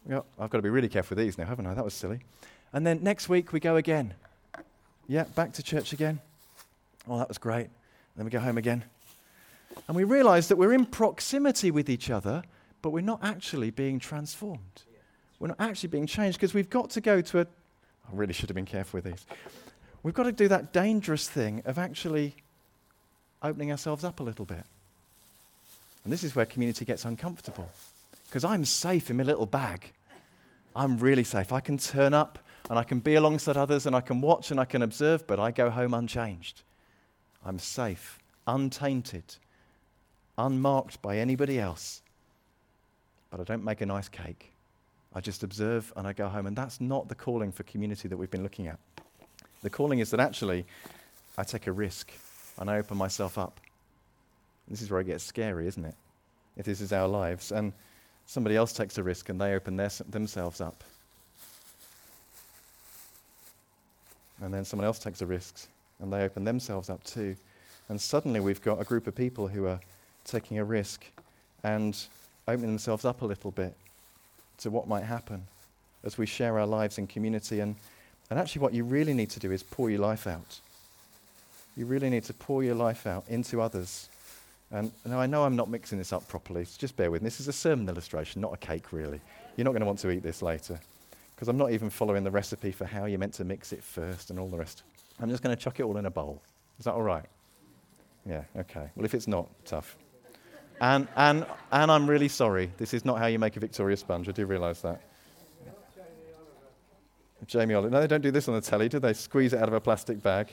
Go, 0.10 0.26
I've 0.40 0.50
got 0.50 0.58
to 0.58 0.62
be 0.62 0.70
really 0.70 0.90
careful 0.90 1.16
with 1.16 1.26
these 1.26 1.38
now, 1.38 1.46
haven't 1.46 1.66
I? 1.66 1.74
That 1.74 1.84
was 1.84 1.94
silly. 1.94 2.20
And 2.74 2.86
then 2.86 3.02
next 3.02 3.30
week, 3.30 3.54
we 3.54 3.60
go 3.60 3.78
again. 3.78 4.14
Yeah, 5.08 5.24
back 5.24 5.54
to 5.54 5.64
church 5.64 5.94
again. 5.94 6.20
Oh, 7.08 7.18
that 7.18 7.30
was 7.30 7.38
great. 7.38 7.70
Then 8.16 8.26
we 8.26 8.32
go 8.32 8.40
home 8.40 8.58
again. 8.58 8.84
And 9.88 9.96
we 9.96 10.04
realize 10.04 10.50
that 10.50 10.58
we're 10.58 10.74
in 10.74 10.86
proximity 10.86 11.72
with 11.72 11.90
each 11.90 12.10
other, 12.10 12.44
but 12.82 12.90
we're 12.90 13.02
not 13.02 13.20
actually 13.24 13.70
being 13.70 14.00
transformed. 14.00 14.84
We're 15.40 15.50
not 15.50 15.60
actually 15.60 15.90
being 15.90 16.08
changed 16.08 16.38
because 16.38 16.54
we've 16.54 16.70
got 16.70 16.90
to 16.92 17.02
go 17.02 17.22
to 17.22 17.42
a. 17.42 17.42
I 17.42 18.14
really 18.14 18.34
should 18.34 18.50
have 18.50 18.56
been 18.56 18.66
careful 18.66 18.98
with 18.98 19.06
these. 19.06 19.26
We've 20.04 20.14
got 20.14 20.24
to 20.24 20.32
do 20.32 20.48
that 20.48 20.74
dangerous 20.74 21.28
thing 21.28 21.62
of 21.66 21.78
actually 21.78 22.36
opening 23.44 23.72
ourselves 23.72 24.04
up 24.04 24.20
a 24.20 24.24
little 24.24 24.46
bit. 24.46 24.64
And 26.04 26.14
this 26.14 26.24
is 26.24 26.36
where 26.36 26.46
community 26.46 26.86
gets 26.86 27.06
uncomfortable 27.06 27.70
because 28.28 28.44
I'm 28.46 28.66
safe 28.66 29.10
in 29.10 29.18
my 29.18 29.24
little 29.24 29.46
bag. 29.46 29.92
I'm 30.76 30.98
really 30.98 31.24
safe. 31.24 31.52
I 31.52 31.60
can 31.60 31.78
turn 31.78 32.14
up 32.14 32.40
and 32.70 32.80
I 32.80 32.84
can 32.84 33.00
be 33.00 33.16
alongside 33.16 33.58
others 33.58 33.86
and 33.86 33.96
I 33.96 34.02
can 34.02 34.22
watch 34.22 34.52
and 34.52 34.60
I 34.60 34.66
can 34.66 34.82
observe, 34.82 35.28
but 35.28 35.40
I 35.40 35.52
go 35.52 35.70
home 35.70 35.94
unchanged. 35.94 36.62
I'm 37.46 37.60
safe, 37.60 38.20
untainted, 38.46 39.36
unmarked 40.38 41.02
by 41.02 41.18
anybody 41.18 41.60
else. 41.60 42.02
but 43.30 43.42
I 43.42 43.44
don't 43.44 43.64
make 43.64 43.82
a 43.82 43.86
nice 43.86 44.08
cake. 44.08 44.54
I 45.14 45.22
just 45.22 45.44
observe 45.44 45.92
and 45.96 46.08
I 46.08 46.14
go 46.14 46.28
home. 46.28 46.48
And 46.48 46.56
that's 46.56 46.80
not 46.82 47.10
the 47.10 47.16
calling 47.16 47.52
for 47.52 47.64
community 47.64 48.08
that 48.08 48.18
we've 48.18 48.32
been 48.32 48.44
looking 48.44 48.68
at. 48.68 48.80
The 49.64 49.70
calling 49.70 50.00
is 50.00 50.12
that 50.12 50.20
actually 50.20 50.66
I 51.38 51.44
take 51.44 51.68
a 51.68 51.72
risk 51.72 52.12
and 52.60 52.70
I 52.70 52.78
open 52.78 52.98
myself 52.98 53.38
up. 53.38 53.60
This 54.68 54.82
is 54.82 54.92
where 54.92 55.02
it 55.02 55.06
gets 55.06 55.24
scary, 55.24 55.68
isn't 55.68 55.86
it? 55.86 55.96
If 56.58 56.66
this 56.66 56.82
is 56.82 56.92
our 56.92 57.08
lives. 57.08 57.52
And 57.52 57.74
somebody 58.26 58.56
else 58.56 58.74
takes 58.74 58.98
a 58.98 59.04
risk 59.04 59.30
and 59.30 59.40
they 59.40 59.54
open 59.54 59.78
their, 59.78 59.90
themselves 60.10 60.62
up. 60.62 60.84
And 64.42 64.54
then 64.54 64.66
someone 64.66 64.86
else 64.86 65.00
takes 65.00 65.22
a 65.22 65.26
risk 65.26 65.68
and 66.00 66.14
they 66.14 66.24
open 66.24 66.44
themselves 66.44 66.90
up 66.90 67.04
too. 67.04 67.36
And 67.90 68.00
suddenly 68.00 68.40
we've 68.40 68.62
got 68.62 68.80
a 68.80 68.84
group 68.84 69.08
of 69.08 69.16
people 69.16 69.48
who 69.48 69.66
are 69.66 69.80
taking 70.26 70.60
a 70.60 70.64
risk 70.64 71.06
and 71.64 71.98
opening 72.48 72.72
themselves 72.72 73.06
up 73.06 73.22
a 73.22 73.26
little 73.26 73.52
bit 73.52 73.76
to 74.60 74.70
what 74.70 74.88
might 74.88 75.04
happen 75.04 75.48
as 76.04 76.18
we 76.18 76.26
share 76.26 76.60
our 76.60 76.66
lives 76.66 76.98
in 76.98 77.08
community. 77.08 77.60
And, 77.60 77.76
and 78.30 78.40
actually, 78.40 78.62
what 78.62 78.74
you 78.74 78.84
really 78.84 79.14
need 79.14 79.30
to 79.32 79.40
do 79.40 79.52
is 79.52 79.64
pour 79.64 79.90
your 79.90 80.00
life 80.00 80.28
out. 80.28 80.60
You 81.76 81.86
really 81.86 82.10
need 82.10 82.24
to 82.26 82.34
pour 82.34 82.64
your 82.64 82.76
life 82.76 83.06
out 83.06 83.26
into 83.28 83.62
others. 83.62 84.10
And 84.72 84.92
now 85.06 85.20
I 85.20 85.28
know 85.28 85.44
I'm 85.44 85.56
not 85.56 85.70
mixing 85.70 85.98
this 85.98 86.12
up 86.12 86.28
properly, 86.28 86.66
so 86.66 86.76
just 86.78 86.98
bear 86.98 87.12
with 87.12 87.22
me. 87.22 87.28
This 87.28 87.40
is 87.40 87.48
a 87.48 87.54
sermon 87.54 87.88
illustration, 87.88 88.42
not 88.42 88.54
a 88.54 88.58
cake, 88.58 88.92
really. 88.92 89.22
You're 89.56 89.66
not 89.66 89.72
going 89.72 89.82
to 89.82 89.86
want 89.86 90.00
to 90.00 90.10
eat 90.12 90.24
this 90.24 90.42
later 90.42 90.80
because 91.36 91.48
I'm 91.48 91.58
not 91.58 91.72
even 91.72 91.90
following 91.90 92.24
the 92.24 92.32
recipe 92.32 92.72
for 92.72 92.86
how 92.86 93.06
you're 93.06 93.20
meant 93.20 93.34
to 93.36 93.46
mix 93.46 93.72
it 93.72 93.84
first 93.84 94.30
and 94.32 94.40
all 94.40 94.50
the 94.50 94.58
rest. 94.58 94.84
I'm 95.20 95.30
just 95.30 95.44
going 95.44 95.56
to 95.56 95.62
chuck 95.62 95.80
it 95.80 95.84
all 95.84 95.98
in 95.98 96.06
a 96.06 96.12
bowl. 96.12 96.42
Is 96.80 96.86
that 96.86 96.94
all 96.94 97.04
right? 97.04 97.26
Yeah, 98.28 98.44
okay. 98.56 98.90
Well, 98.96 99.06
if 99.06 99.14
it's 99.14 99.28
not, 99.28 99.48
tough. 99.66 99.96
And, 100.80 101.08
and, 101.16 101.46
and 101.72 101.92
I'm 101.92 102.10
really 102.10 102.28
sorry. 102.28 102.72
This 102.78 102.94
is 102.94 103.04
not 103.04 103.18
how 103.18 103.26
you 103.26 103.40
make 103.40 103.58
a 103.58 103.60
Victoria 103.60 103.98
sponge. 103.98 104.30
I 104.30 104.32
do 104.32 104.46
realise 104.46 104.82
that. 104.82 105.02
Jamie 107.46 107.76
Oliver. 107.76 107.92
No, 107.92 108.02
they 108.02 108.08
don't 108.08 108.22
do 108.22 108.32
this 108.32 108.48
on 108.48 108.56
the 108.56 108.62
telly, 108.62 108.90
do 108.90 109.00
they? 109.00 109.14
Squeeze 109.14 109.54
it 109.54 109.62
out 109.62 109.68
of 109.68 109.74
a 109.74 109.80
plastic 109.80 110.22
bag. 110.22 110.50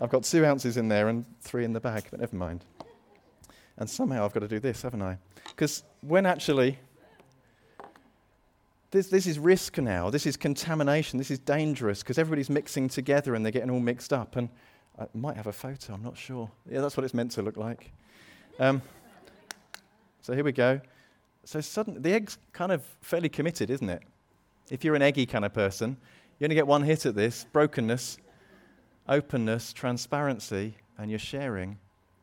I've 0.00 0.10
got 0.10 0.24
two 0.24 0.44
ounces 0.44 0.76
in 0.76 0.88
there 0.88 1.08
and 1.08 1.24
three 1.40 1.64
in 1.64 1.72
the 1.72 1.80
bag, 1.80 2.06
but 2.10 2.20
never 2.20 2.34
mind. 2.34 2.64
And 3.76 3.88
somehow 3.88 4.24
I've 4.24 4.32
got 4.32 4.40
to 4.40 4.48
do 4.48 4.58
this, 4.58 4.82
haven't 4.82 5.02
I? 5.02 5.18
Because 5.48 5.84
when 6.00 6.26
actually, 6.26 6.78
this, 8.90 9.08
this 9.08 9.26
is 9.26 9.38
risk 9.38 9.78
now, 9.78 10.10
this 10.10 10.26
is 10.26 10.36
contamination, 10.36 11.18
this 11.18 11.30
is 11.30 11.38
dangerous 11.38 12.02
because 12.02 12.18
everybody's 12.18 12.50
mixing 12.50 12.88
together 12.88 13.34
and 13.34 13.44
they're 13.44 13.52
getting 13.52 13.70
all 13.70 13.80
mixed 13.80 14.12
up. 14.12 14.36
And 14.36 14.48
I 14.98 15.06
might 15.14 15.36
have 15.36 15.46
a 15.46 15.52
photo, 15.52 15.92
I'm 15.94 16.02
not 16.02 16.16
sure. 16.16 16.50
Yeah, 16.68 16.80
that's 16.80 16.96
what 16.96 17.04
it's 17.04 17.14
meant 17.14 17.32
to 17.32 17.42
look 17.42 17.56
like. 17.56 17.92
Um, 18.60 18.82
so 20.20 20.34
here 20.34 20.44
we 20.44 20.52
go. 20.52 20.82
So 21.44 21.62
suddenly, 21.62 21.98
the 21.98 22.12
egg's 22.12 22.36
kind 22.52 22.72
of 22.72 22.84
fairly 23.00 23.30
committed, 23.30 23.70
isn't 23.70 23.88
it? 23.88 24.02
If 24.70 24.84
you're 24.84 24.94
an 24.94 25.00
eggy 25.00 25.24
kind 25.24 25.46
of 25.46 25.54
person, 25.54 25.96
you 26.38 26.44
only 26.44 26.56
get 26.56 26.66
one 26.66 26.82
hit 26.82 27.06
at 27.06 27.14
this 27.14 27.46
brokenness, 27.54 28.18
openness, 29.08 29.72
transparency, 29.72 30.74
and 30.98 31.08
you're 31.08 31.18
sharing, 31.18 31.78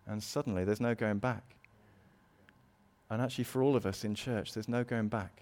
and 0.06 0.22
suddenly 0.22 0.64
there's 0.64 0.80
no 0.80 0.94
going 0.94 1.18
back. 1.18 1.56
And 3.10 3.20
actually, 3.20 3.46
for 3.46 3.64
all 3.64 3.76
of 3.76 3.88
us 3.88 4.04
in 4.04 4.14
church, 4.14 4.54
there's 4.54 4.70
no 4.70 4.84
going 4.84 5.08
back. 5.08 5.42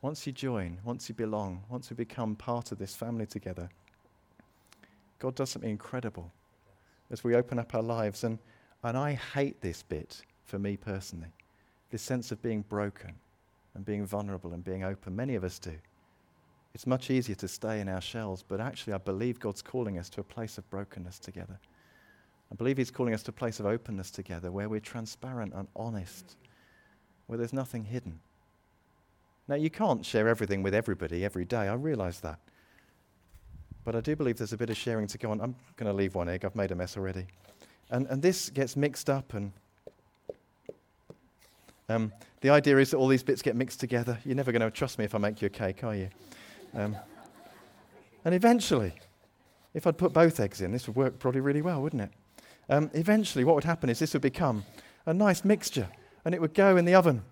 Once 0.00 0.26
you 0.26 0.32
join, 0.32 0.78
once 0.84 1.06
you 1.06 1.14
belong, 1.14 1.62
once 1.68 1.90
we 1.90 1.96
become 1.96 2.34
part 2.34 2.72
of 2.72 2.78
this 2.78 2.96
family 2.96 3.26
together, 3.26 3.68
God 5.18 5.34
does 5.34 5.50
something 5.50 5.70
incredible 5.70 6.32
as 7.10 7.22
we 7.22 7.34
open 7.34 7.58
up 7.58 7.74
our 7.74 7.82
lives. 7.82 8.24
And 8.24 8.38
and 8.84 8.96
I 8.96 9.14
hate 9.34 9.60
this 9.60 9.82
bit 9.82 10.22
for 10.44 10.58
me 10.58 10.76
personally 10.76 11.32
this 11.94 12.02
sense 12.02 12.32
of 12.32 12.42
being 12.42 12.62
broken 12.62 13.14
and 13.76 13.84
being 13.84 14.04
vulnerable 14.04 14.52
and 14.52 14.64
being 14.64 14.82
open. 14.82 15.14
Many 15.14 15.36
of 15.36 15.44
us 15.44 15.60
do. 15.60 15.74
It's 16.74 16.88
much 16.88 17.08
easier 17.08 17.36
to 17.36 17.46
stay 17.46 17.80
in 17.80 17.88
our 17.88 18.00
shells, 18.00 18.42
but 18.42 18.60
actually, 18.60 18.94
I 18.94 18.98
believe 18.98 19.38
God's 19.38 19.62
calling 19.62 19.96
us 19.96 20.08
to 20.08 20.20
a 20.20 20.24
place 20.24 20.58
of 20.58 20.68
brokenness 20.70 21.20
together. 21.20 21.56
I 22.50 22.56
believe 22.56 22.78
He's 22.78 22.90
calling 22.90 23.14
us 23.14 23.22
to 23.22 23.30
a 23.30 23.32
place 23.32 23.60
of 23.60 23.66
openness 23.66 24.10
together 24.10 24.50
where 24.50 24.68
we're 24.68 24.80
transparent 24.80 25.52
and 25.54 25.68
honest, 25.76 26.36
where 27.28 27.38
there's 27.38 27.52
nothing 27.52 27.84
hidden. 27.84 28.18
Now, 29.46 29.54
you 29.54 29.70
can't 29.70 30.04
share 30.04 30.26
everything 30.26 30.64
with 30.64 30.74
everybody 30.74 31.24
every 31.24 31.44
day. 31.44 31.68
I 31.68 31.74
realize 31.74 32.18
that. 32.20 32.40
But 33.84 33.94
I 33.94 34.00
do 34.00 34.16
believe 34.16 34.38
there's 34.38 34.52
a 34.52 34.56
bit 34.56 34.70
of 34.70 34.76
sharing 34.76 35.06
to 35.06 35.18
go 35.18 35.30
on. 35.30 35.40
I'm 35.40 35.54
going 35.76 35.92
to 35.92 35.96
leave 35.96 36.16
one 36.16 36.28
egg. 36.28 36.44
I've 36.44 36.56
made 36.56 36.72
a 36.72 36.74
mess 36.74 36.96
already. 36.96 37.26
And, 37.90 38.06
and 38.08 38.22
this 38.22 38.50
gets 38.50 38.76
mixed 38.76 39.10
up, 39.10 39.34
and 39.34 39.52
um, 41.88 42.12
the 42.40 42.50
idea 42.50 42.78
is 42.78 42.90
that 42.90 42.96
all 42.96 43.08
these 43.08 43.22
bits 43.22 43.42
get 43.42 43.56
mixed 43.56 43.80
together. 43.80 44.18
You're 44.24 44.36
never 44.36 44.52
going 44.52 44.62
to 44.62 44.70
trust 44.70 44.98
me 44.98 45.04
if 45.04 45.14
I 45.14 45.18
make 45.18 45.42
you 45.42 45.46
a 45.46 45.50
cake, 45.50 45.84
are 45.84 45.94
you? 45.94 46.08
Um, 46.74 46.96
and 48.24 48.34
eventually, 48.34 48.94
if 49.74 49.86
I'd 49.86 49.98
put 49.98 50.12
both 50.12 50.40
eggs 50.40 50.60
in, 50.60 50.72
this 50.72 50.86
would 50.86 50.96
work 50.96 51.18
probably 51.18 51.40
really 51.40 51.62
well, 51.62 51.82
wouldn't 51.82 52.02
it? 52.02 52.10
Um, 52.68 52.90
eventually, 52.94 53.44
what 53.44 53.54
would 53.54 53.64
happen 53.64 53.90
is 53.90 53.98
this 53.98 54.14
would 54.14 54.22
become 54.22 54.64
a 55.04 55.12
nice 55.12 55.44
mixture, 55.44 55.88
and 56.24 56.34
it 56.34 56.40
would 56.40 56.54
go 56.54 56.76
in 56.76 56.84
the 56.84 56.94
oven. 56.94 57.22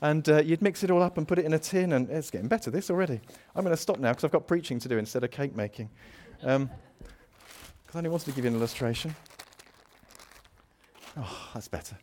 And 0.00 0.26
uh, 0.30 0.40
you'd 0.40 0.62
mix 0.62 0.82
it 0.82 0.90
all 0.90 1.02
up 1.02 1.18
and 1.18 1.28
put 1.28 1.38
it 1.38 1.44
in 1.44 1.52
a 1.52 1.58
tin, 1.58 1.92
and 1.92 2.08
it's 2.08 2.30
getting 2.30 2.48
better, 2.48 2.70
this 2.70 2.88
already. 2.88 3.20
I'm 3.54 3.64
going 3.64 3.76
to 3.76 3.80
stop 3.80 3.98
now 3.98 4.12
because 4.12 4.24
I've 4.24 4.30
got 4.30 4.46
preaching 4.46 4.78
to 4.78 4.88
do 4.88 4.96
instead 4.96 5.24
of 5.24 5.30
cake 5.30 5.54
making. 5.54 5.90
Because 6.38 6.56
um, 6.56 6.70
I 7.94 7.98
only 7.98 8.08
wanted 8.08 8.24
to 8.26 8.32
give 8.32 8.44
you 8.44 8.50
an 8.50 8.56
illustration. 8.56 9.14
Oh, 11.18 11.50
that's 11.54 11.68
better. 11.68 11.96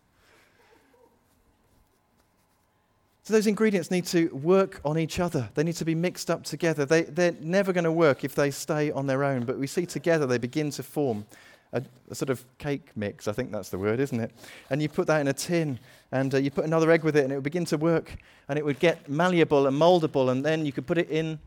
So 3.24 3.34
those 3.34 3.48
ingredients 3.48 3.92
need 3.92 4.06
to 4.06 4.30
work 4.30 4.80
on 4.86 4.98
each 4.98 5.20
other. 5.20 5.50
They 5.54 5.64
need 5.64 5.76
to 5.76 5.86
be 5.86 5.96
mixed 5.96 6.32
up 6.32 6.44
together. 6.44 6.86
They, 6.86 7.04
they're 7.04 7.36
never 7.42 7.74
going 7.74 7.84
to 7.84 7.92
work 7.92 8.24
if 8.24 8.36
they 8.36 8.52
stay 8.52 8.90
on 8.92 9.06
their 9.06 9.26
own. 9.26 9.44
But 9.44 9.60
we 9.60 9.68
see 9.68 9.86
together 9.86 10.26
they 10.26 10.38
begin 10.38 10.72
to 10.72 10.82
form 10.82 11.26
a, 11.74 11.84
a, 12.10 12.16
sort 12.16 12.30
of 12.30 12.46
cake 12.58 12.90
mix. 12.96 13.28
I 13.28 13.34
think 13.34 13.52
that's 13.52 13.68
the 13.68 13.78
word, 13.78 14.00
isn't 14.00 14.18
it? 14.18 14.32
And 14.70 14.82
you 14.82 14.88
put 14.88 15.08
that 15.08 15.20
in 15.20 15.28
a 15.28 15.34
tin, 15.34 15.78
and 16.14 16.34
uh, 16.34 16.38
you 16.38 16.52
put 16.52 16.64
another 16.64 16.90
egg 16.90 17.04
with 17.04 17.18
it, 17.18 17.24
and 17.26 17.34
it 17.34 17.36
would 17.36 17.44
begin 17.44 17.66
to 17.66 17.78
work, 17.78 18.16
and 18.48 18.58
it 18.58 18.64
would 18.64 18.80
get 18.80 19.10
malleable 19.10 19.68
and 19.68 19.76
moldable, 19.76 20.32
and 20.32 20.46
then 20.46 20.66
you 20.66 20.72
could 20.72 20.88
put 20.88 20.98
it 20.98 21.10
in. 21.10 21.38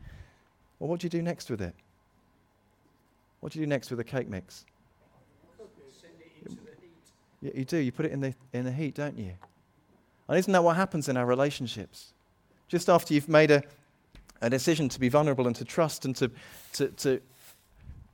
Well, 0.77 0.87
what 0.87 0.99
do 0.99 1.05
you 1.05 1.09
do 1.09 1.23
next 1.23 1.49
with 1.49 1.61
it? 1.61 1.73
What 3.39 3.53
do 3.53 3.59
you 3.59 3.65
do 3.65 3.69
next 3.69 3.89
with 3.89 3.99
a 3.99 4.03
cake 4.03 4.29
mix? 4.29 4.65
You, 7.41 7.51
you 7.55 7.65
do. 7.65 7.77
You 7.77 7.91
put 7.91 8.05
it 8.05 8.11
in 8.11 8.21
the, 8.21 8.33
in 8.53 8.65
the 8.65 8.71
heat, 8.71 8.95
don't 8.95 9.17
you? 9.17 9.33
And 10.27 10.37
isn't 10.37 10.51
that 10.53 10.63
what 10.63 10.75
happens 10.75 11.09
in 11.09 11.17
our 11.17 11.25
relationships? 11.25 12.13
Just 12.67 12.89
after 12.89 13.13
you've 13.13 13.29
made 13.29 13.51
a, 13.51 13.63
a 14.41 14.49
decision 14.49 14.87
to 14.89 14.99
be 14.99 15.09
vulnerable 15.09 15.47
and 15.47 15.55
to 15.57 15.65
trust 15.65 16.05
and 16.05 16.15
to, 16.15 16.31
to, 16.73 16.87
to 16.87 17.21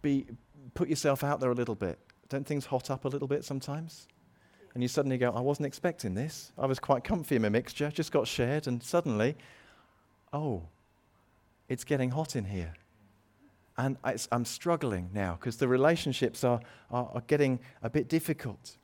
be, 0.01 0.25
put 0.73 0.89
yourself 0.89 1.23
out 1.23 1.39
there 1.39 1.51
a 1.51 1.55
little 1.55 1.75
bit, 1.75 1.99
don't 2.29 2.45
things 2.45 2.65
hot 2.65 2.89
up 2.89 3.05
a 3.05 3.07
little 3.07 3.27
bit 3.27 3.43
sometimes? 3.45 4.07
And 4.73 4.83
you 4.83 4.87
suddenly 4.87 5.17
go, 5.17 5.31
I 5.31 5.39
wasn't 5.39 5.65
expecting 5.65 6.13
this. 6.13 6.51
I 6.57 6.65
was 6.65 6.79
quite 6.79 7.03
comfy 7.03 7.35
in 7.35 7.41
my 7.41 7.49
mixture, 7.49 7.89
just 7.89 8.11
got 8.11 8.27
shared, 8.27 8.67
and 8.67 8.81
suddenly, 8.83 9.35
oh, 10.33 10.63
it's 11.69 11.83
getting 11.83 12.11
hot 12.11 12.35
in 12.35 12.45
here. 12.45 12.73
And 13.77 13.97
I'm 14.31 14.45
struggling 14.45 15.09
now 15.13 15.37
because 15.39 15.57
the 15.57 15.67
relationships 15.67 16.43
are, 16.43 16.59
are, 16.89 17.09
are 17.13 17.23
getting 17.27 17.59
a 17.83 17.89
bit 17.89 18.07
difficult. 18.07 18.77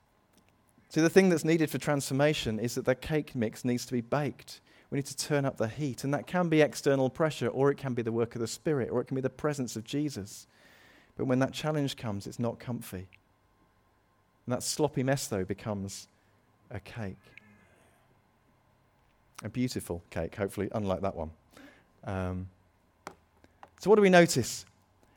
See, 0.93 1.01
the 1.01 1.09
thing 1.09 1.29
that's 1.29 1.43
needed 1.43 1.71
for 1.71 1.79
transformation 1.79 2.59
is 2.59 2.75
that 2.75 2.85
the 2.85 2.93
cake 2.93 3.33
mix 3.33 3.65
needs 3.65 3.83
to 3.87 3.93
be 3.93 4.01
baked. 4.01 4.61
We 4.91 4.99
need 4.99 5.07
to 5.07 5.17
turn 5.17 5.43
up 5.43 5.57
the 5.57 5.67
heat. 5.67 6.03
And 6.03 6.13
that 6.13 6.27
can 6.27 6.49
be 6.49 6.61
external 6.61 7.09
pressure, 7.09 7.47
or 7.47 7.71
it 7.71 7.79
can 7.79 7.95
be 7.95 8.03
the 8.03 8.11
work 8.11 8.35
of 8.35 8.41
the 8.41 8.47
Spirit, 8.47 8.89
or 8.91 9.01
it 9.01 9.05
can 9.05 9.15
be 9.15 9.21
the 9.21 9.27
presence 9.27 9.75
of 9.75 9.83
Jesus. 9.83 10.45
But 11.17 11.25
when 11.25 11.39
that 11.39 11.51
challenge 11.51 11.97
comes, 11.97 12.27
it's 12.27 12.37
not 12.37 12.59
comfy. 12.59 13.07
And 14.45 14.53
that 14.53 14.61
sloppy 14.61 15.01
mess, 15.01 15.25
though, 15.25 15.43
becomes 15.43 16.09
a 16.69 16.79
cake. 16.79 17.17
A 19.43 19.49
beautiful 19.49 20.03
cake, 20.11 20.35
hopefully, 20.35 20.69
unlike 20.75 21.01
that 21.01 21.15
one. 21.15 21.31
Um, 22.03 22.49
so, 23.79 23.89
what 23.89 23.95
do 23.95 24.03
we 24.03 24.11
notice 24.11 24.63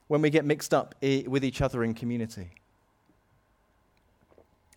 when 0.09 0.23
we 0.23 0.31
get 0.31 0.47
mixed 0.47 0.73
up 0.73 0.95
I- 1.03 1.27
with 1.29 1.45
each 1.45 1.61
other 1.61 1.85
in 1.85 1.93
community? 1.93 2.53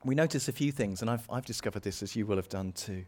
We 0.09 0.15
notice 0.15 0.47
a 0.47 0.51
few 0.51 0.71
things, 0.71 1.03
and 1.03 1.11
I've, 1.11 1.29
I've 1.29 1.45
discovered 1.45 1.83
this 1.83 2.01
as 2.01 2.15
you 2.15 2.25
will 2.25 2.37
have 2.37 2.49
done 2.49 2.71
too. 2.71 3.05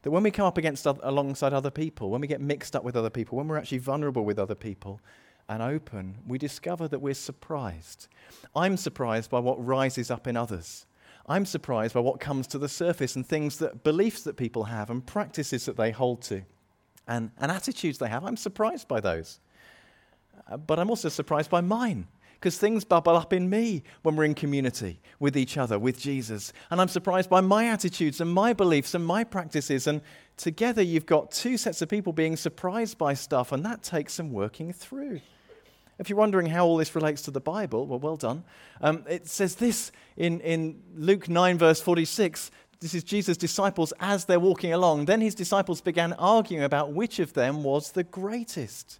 That 0.00 0.10
when 0.10 0.22
we 0.22 0.30
come 0.30 0.46
up 0.46 0.56
against 0.56 0.86
alongside 0.86 1.52
other 1.52 1.70
people, 1.70 2.08
when 2.08 2.22
we 2.22 2.26
get 2.26 2.40
mixed 2.40 2.74
up 2.74 2.82
with 2.82 2.96
other 2.96 3.10
people, 3.10 3.36
when 3.36 3.46
we're 3.46 3.58
actually 3.58 3.76
vulnerable 3.76 4.24
with 4.24 4.38
other 4.38 4.54
people 4.54 5.02
and 5.50 5.62
open, 5.62 6.16
we 6.26 6.38
discover 6.38 6.88
that 6.88 7.00
we're 7.00 7.12
surprised. 7.12 8.08
I'm 8.56 8.78
surprised 8.78 9.30
by 9.30 9.38
what 9.38 9.62
rises 9.62 10.10
up 10.10 10.26
in 10.26 10.34
others. 10.34 10.86
I'm 11.26 11.44
surprised 11.44 11.92
by 11.92 12.00
what 12.00 12.20
comes 12.20 12.46
to 12.46 12.58
the 12.58 12.70
surface 12.70 13.16
and 13.16 13.26
things 13.26 13.58
that 13.58 13.84
beliefs 13.84 14.22
that 14.22 14.38
people 14.38 14.64
have 14.64 14.88
and 14.88 15.04
practices 15.04 15.66
that 15.66 15.76
they 15.76 15.90
hold 15.90 16.22
to 16.22 16.40
and, 17.06 17.32
and 17.36 17.52
attitudes 17.52 17.98
they 17.98 18.08
have. 18.08 18.24
I'm 18.24 18.38
surprised 18.38 18.88
by 18.88 19.00
those. 19.00 19.40
Uh, 20.50 20.56
but 20.56 20.78
I'm 20.78 20.88
also 20.88 21.10
surprised 21.10 21.50
by 21.50 21.60
mine 21.60 22.06
because 22.40 22.56
things 22.56 22.84
bubble 22.84 23.16
up 23.16 23.34
in 23.34 23.50
me 23.50 23.82
when 24.02 24.16
we're 24.16 24.24
in 24.24 24.34
community 24.34 24.98
with 25.18 25.36
each 25.36 25.58
other, 25.58 25.78
with 25.78 26.00
Jesus. 26.00 26.54
And 26.70 26.80
I'm 26.80 26.88
surprised 26.88 27.28
by 27.28 27.42
my 27.42 27.66
attitudes 27.66 28.18
and 28.18 28.32
my 28.32 28.54
beliefs 28.54 28.94
and 28.94 29.04
my 29.04 29.24
practices. 29.24 29.86
And 29.86 30.00
together 30.38 30.80
you've 30.80 31.04
got 31.04 31.32
two 31.32 31.58
sets 31.58 31.82
of 31.82 31.90
people 31.90 32.14
being 32.14 32.36
surprised 32.36 32.96
by 32.96 33.12
stuff, 33.12 33.52
and 33.52 33.62
that 33.66 33.82
takes 33.82 34.14
some 34.14 34.32
working 34.32 34.72
through. 34.72 35.20
If 35.98 36.08
you're 36.08 36.18
wondering 36.18 36.46
how 36.46 36.64
all 36.64 36.78
this 36.78 36.94
relates 36.94 37.20
to 37.22 37.30
the 37.30 37.42
Bible, 37.42 37.86
well, 37.86 37.98
well 37.98 38.16
done. 38.16 38.42
Um, 38.80 39.04
it 39.06 39.28
says 39.28 39.56
this 39.56 39.92
in, 40.16 40.40
in 40.40 40.80
Luke 40.96 41.28
9, 41.28 41.58
verse 41.58 41.82
46. 41.82 42.50
This 42.80 42.94
is 42.94 43.04
Jesus' 43.04 43.36
disciples 43.36 43.92
as 44.00 44.24
they're 44.24 44.40
walking 44.40 44.72
along. 44.72 45.04
Then 45.04 45.20
his 45.20 45.34
disciples 45.34 45.82
began 45.82 46.14
arguing 46.14 46.64
about 46.64 46.94
which 46.94 47.18
of 47.18 47.34
them 47.34 47.62
was 47.62 47.92
the 47.92 48.04
greatest. 48.04 48.98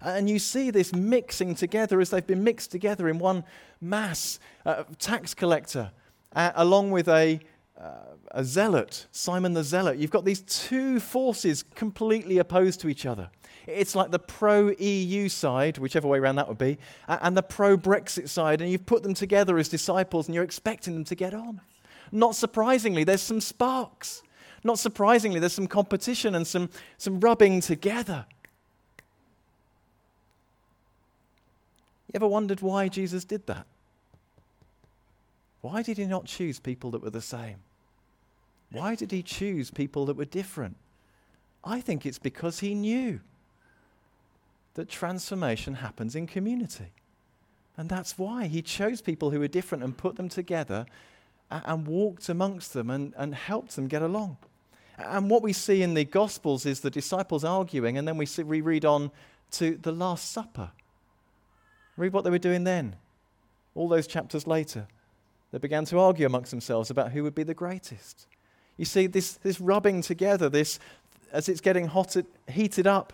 And 0.00 0.28
you 0.28 0.38
see 0.38 0.70
this 0.70 0.94
mixing 0.94 1.54
together 1.54 2.00
as 2.00 2.10
they've 2.10 2.26
been 2.26 2.44
mixed 2.44 2.70
together 2.70 3.08
in 3.08 3.18
one 3.18 3.44
mass. 3.80 4.38
Uh, 4.64 4.84
tax 4.98 5.34
collector, 5.34 5.90
uh, 6.34 6.52
along 6.54 6.90
with 6.90 7.08
a, 7.08 7.40
uh, 7.80 8.14
a 8.32 8.44
zealot, 8.44 9.06
Simon 9.10 9.54
the 9.54 9.64
Zealot. 9.64 9.98
You've 9.98 10.10
got 10.10 10.24
these 10.24 10.42
two 10.42 11.00
forces 11.00 11.62
completely 11.62 12.38
opposed 12.38 12.80
to 12.80 12.88
each 12.88 13.06
other. 13.06 13.30
It's 13.66 13.94
like 13.94 14.10
the 14.10 14.18
pro 14.18 14.70
EU 14.70 15.28
side, 15.28 15.76
whichever 15.76 16.08
way 16.08 16.18
around 16.18 16.36
that 16.36 16.48
would 16.48 16.58
be, 16.58 16.78
and 17.06 17.36
the 17.36 17.42
pro 17.42 17.76
Brexit 17.76 18.28
side, 18.28 18.62
and 18.62 18.70
you've 18.70 18.86
put 18.86 19.02
them 19.02 19.12
together 19.12 19.58
as 19.58 19.68
disciples 19.68 20.26
and 20.26 20.34
you're 20.34 20.44
expecting 20.44 20.94
them 20.94 21.04
to 21.04 21.14
get 21.14 21.34
on. 21.34 21.60
Not 22.10 22.34
surprisingly, 22.34 23.04
there's 23.04 23.20
some 23.20 23.42
sparks. 23.42 24.22
Not 24.64 24.78
surprisingly, 24.78 25.38
there's 25.38 25.52
some 25.52 25.66
competition 25.66 26.34
and 26.34 26.46
some, 26.46 26.70
some 26.96 27.20
rubbing 27.20 27.60
together. 27.60 28.24
You 32.08 32.16
ever 32.16 32.26
wondered 32.26 32.62
why 32.62 32.88
Jesus 32.88 33.24
did 33.24 33.46
that? 33.46 33.66
Why 35.60 35.82
did 35.82 35.98
he 35.98 36.06
not 36.06 36.24
choose 36.24 36.58
people 36.58 36.90
that 36.92 37.02
were 37.02 37.10
the 37.10 37.20
same? 37.20 37.56
Why 38.70 38.94
did 38.94 39.10
he 39.10 39.22
choose 39.22 39.70
people 39.70 40.06
that 40.06 40.16
were 40.16 40.24
different? 40.24 40.76
I 41.64 41.80
think 41.80 42.06
it's 42.06 42.18
because 42.18 42.60
he 42.60 42.74
knew 42.74 43.20
that 44.74 44.88
transformation 44.88 45.74
happens 45.74 46.14
in 46.14 46.26
community. 46.26 46.92
And 47.76 47.88
that's 47.88 48.16
why 48.16 48.46
he 48.46 48.62
chose 48.62 49.00
people 49.00 49.30
who 49.30 49.40
were 49.40 49.48
different 49.48 49.84
and 49.84 49.96
put 49.96 50.16
them 50.16 50.28
together 50.28 50.86
and, 51.50 51.86
walked 51.86 52.28
amongst 52.28 52.72
them 52.72 52.90
and, 52.90 53.12
and 53.16 53.34
helped 53.34 53.76
them 53.76 53.88
get 53.88 54.02
along. 54.02 54.36
And 54.98 55.30
what 55.30 55.42
we 55.42 55.52
see 55.52 55.82
in 55.82 55.94
the 55.94 56.04
Gospels 56.04 56.66
is 56.66 56.80
the 56.80 56.90
disciples 56.90 57.44
arguing, 57.44 57.96
and 57.96 58.06
then 58.06 58.18
we, 58.18 58.26
see, 58.26 58.42
we 58.42 58.60
read 58.60 58.84
on 58.84 59.10
to 59.52 59.76
the 59.76 59.92
Last 59.92 60.32
Supper. 60.32 60.70
Read 61.98 62.12
what 62.12 62.24
they 62.24 62.30
were 62.30 62.38
doing 62.38 62.64
then. 62.64 62.96
All 63.74 63.88
those 63.88 64.06
chapters 64.06 64.46
later, 64.46 64.86
they 65.50 65.58
began 65.58 65.84
to 65.86 65.98
argue 65.98 66.26
amongst 66.26 66.50
themselves 66.50 66.90
about 66.90 67.12
who 67.12 67.22
would 67.24 67.34
be 67.34 67.42
the 67.42 67.54
greatest. 67.54 68.26
You 68.76 68.84
see, 68.84 69.08
this, 69.08 69.34
this 69.34 69.60
rubbing 69.60 70.02
together, 70.02 70.48
this, 70.48 70.78
as 71.32 71.48
it's 71.48 71.60
getting 71.60 71.88
hotter, 71.88 72.24
heated 72.48 72.86
up, 72.86 73.12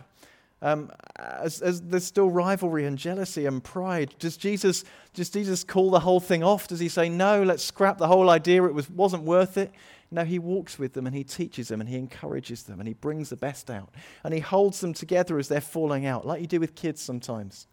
um, 0.61 0.91
as, 1.17 1.61
as, 1.61 1.81
there's 1.81 2.05
still 2.05 2.29
rivalry 2.29 2.85
and 2.85 2.97
jealousy 2.97 3.45
and 3.45 3.63
pride. 3.63 4.15
Does 4.19 4.37
Jesus, 4.37 4.83
does 5.13 5.29
Jesus 5.29 5.63
call 5.63 5.89
the 5.89 5.99
whole 5.99 6.19
thing 6.19 6.43
off? 6.43 6.67
Does 6.67 6.79
he 6.79 6.87
say, 6.87 7.09
no, 7.09 7.43
let's 7.43 7.63
scrap 7.63 7.97
the 7.97 8.07
whole 8.07 8.29
idea, 8.29 8.63
it 8.65 8.73
was, 8.73 8.89
wasn't 8.89 9.23
worth 9.23 9.57
it? 9.57 9.71
No, 10.11 10.23
he 10.23 10.39
walks 10.39 10.77
with 10.77 10.93
them 10.93 11.07
and 11.07 11.15
he 11.15 11.23
teaches 11.23 11.67
them 11.67 11.81
and 11.81 11.89
he 11.89 11.97
encourages 11.97 12.63
them 12.63 12.79
and 12.79 12.87
he 12.87 12.93
brings 12.93 13.29
the 13.29 13.35
best 13.35 13.71
out. 13.71 13.89
And 14.23 14.33
he 14.33 14.39
holds 14.39 14.79
them 14.79 14.93
together 14.93 15.39
as 15.39 15.47
they're 15.47 15.59
falling 15.59 16.05
out, 16.05 16.25
like 16.25 16.41
you 16.41 16.47
do 16.47 16.59
with 16.59 16.75
kids 16.75 17.01
sometimes. 17.01 17.67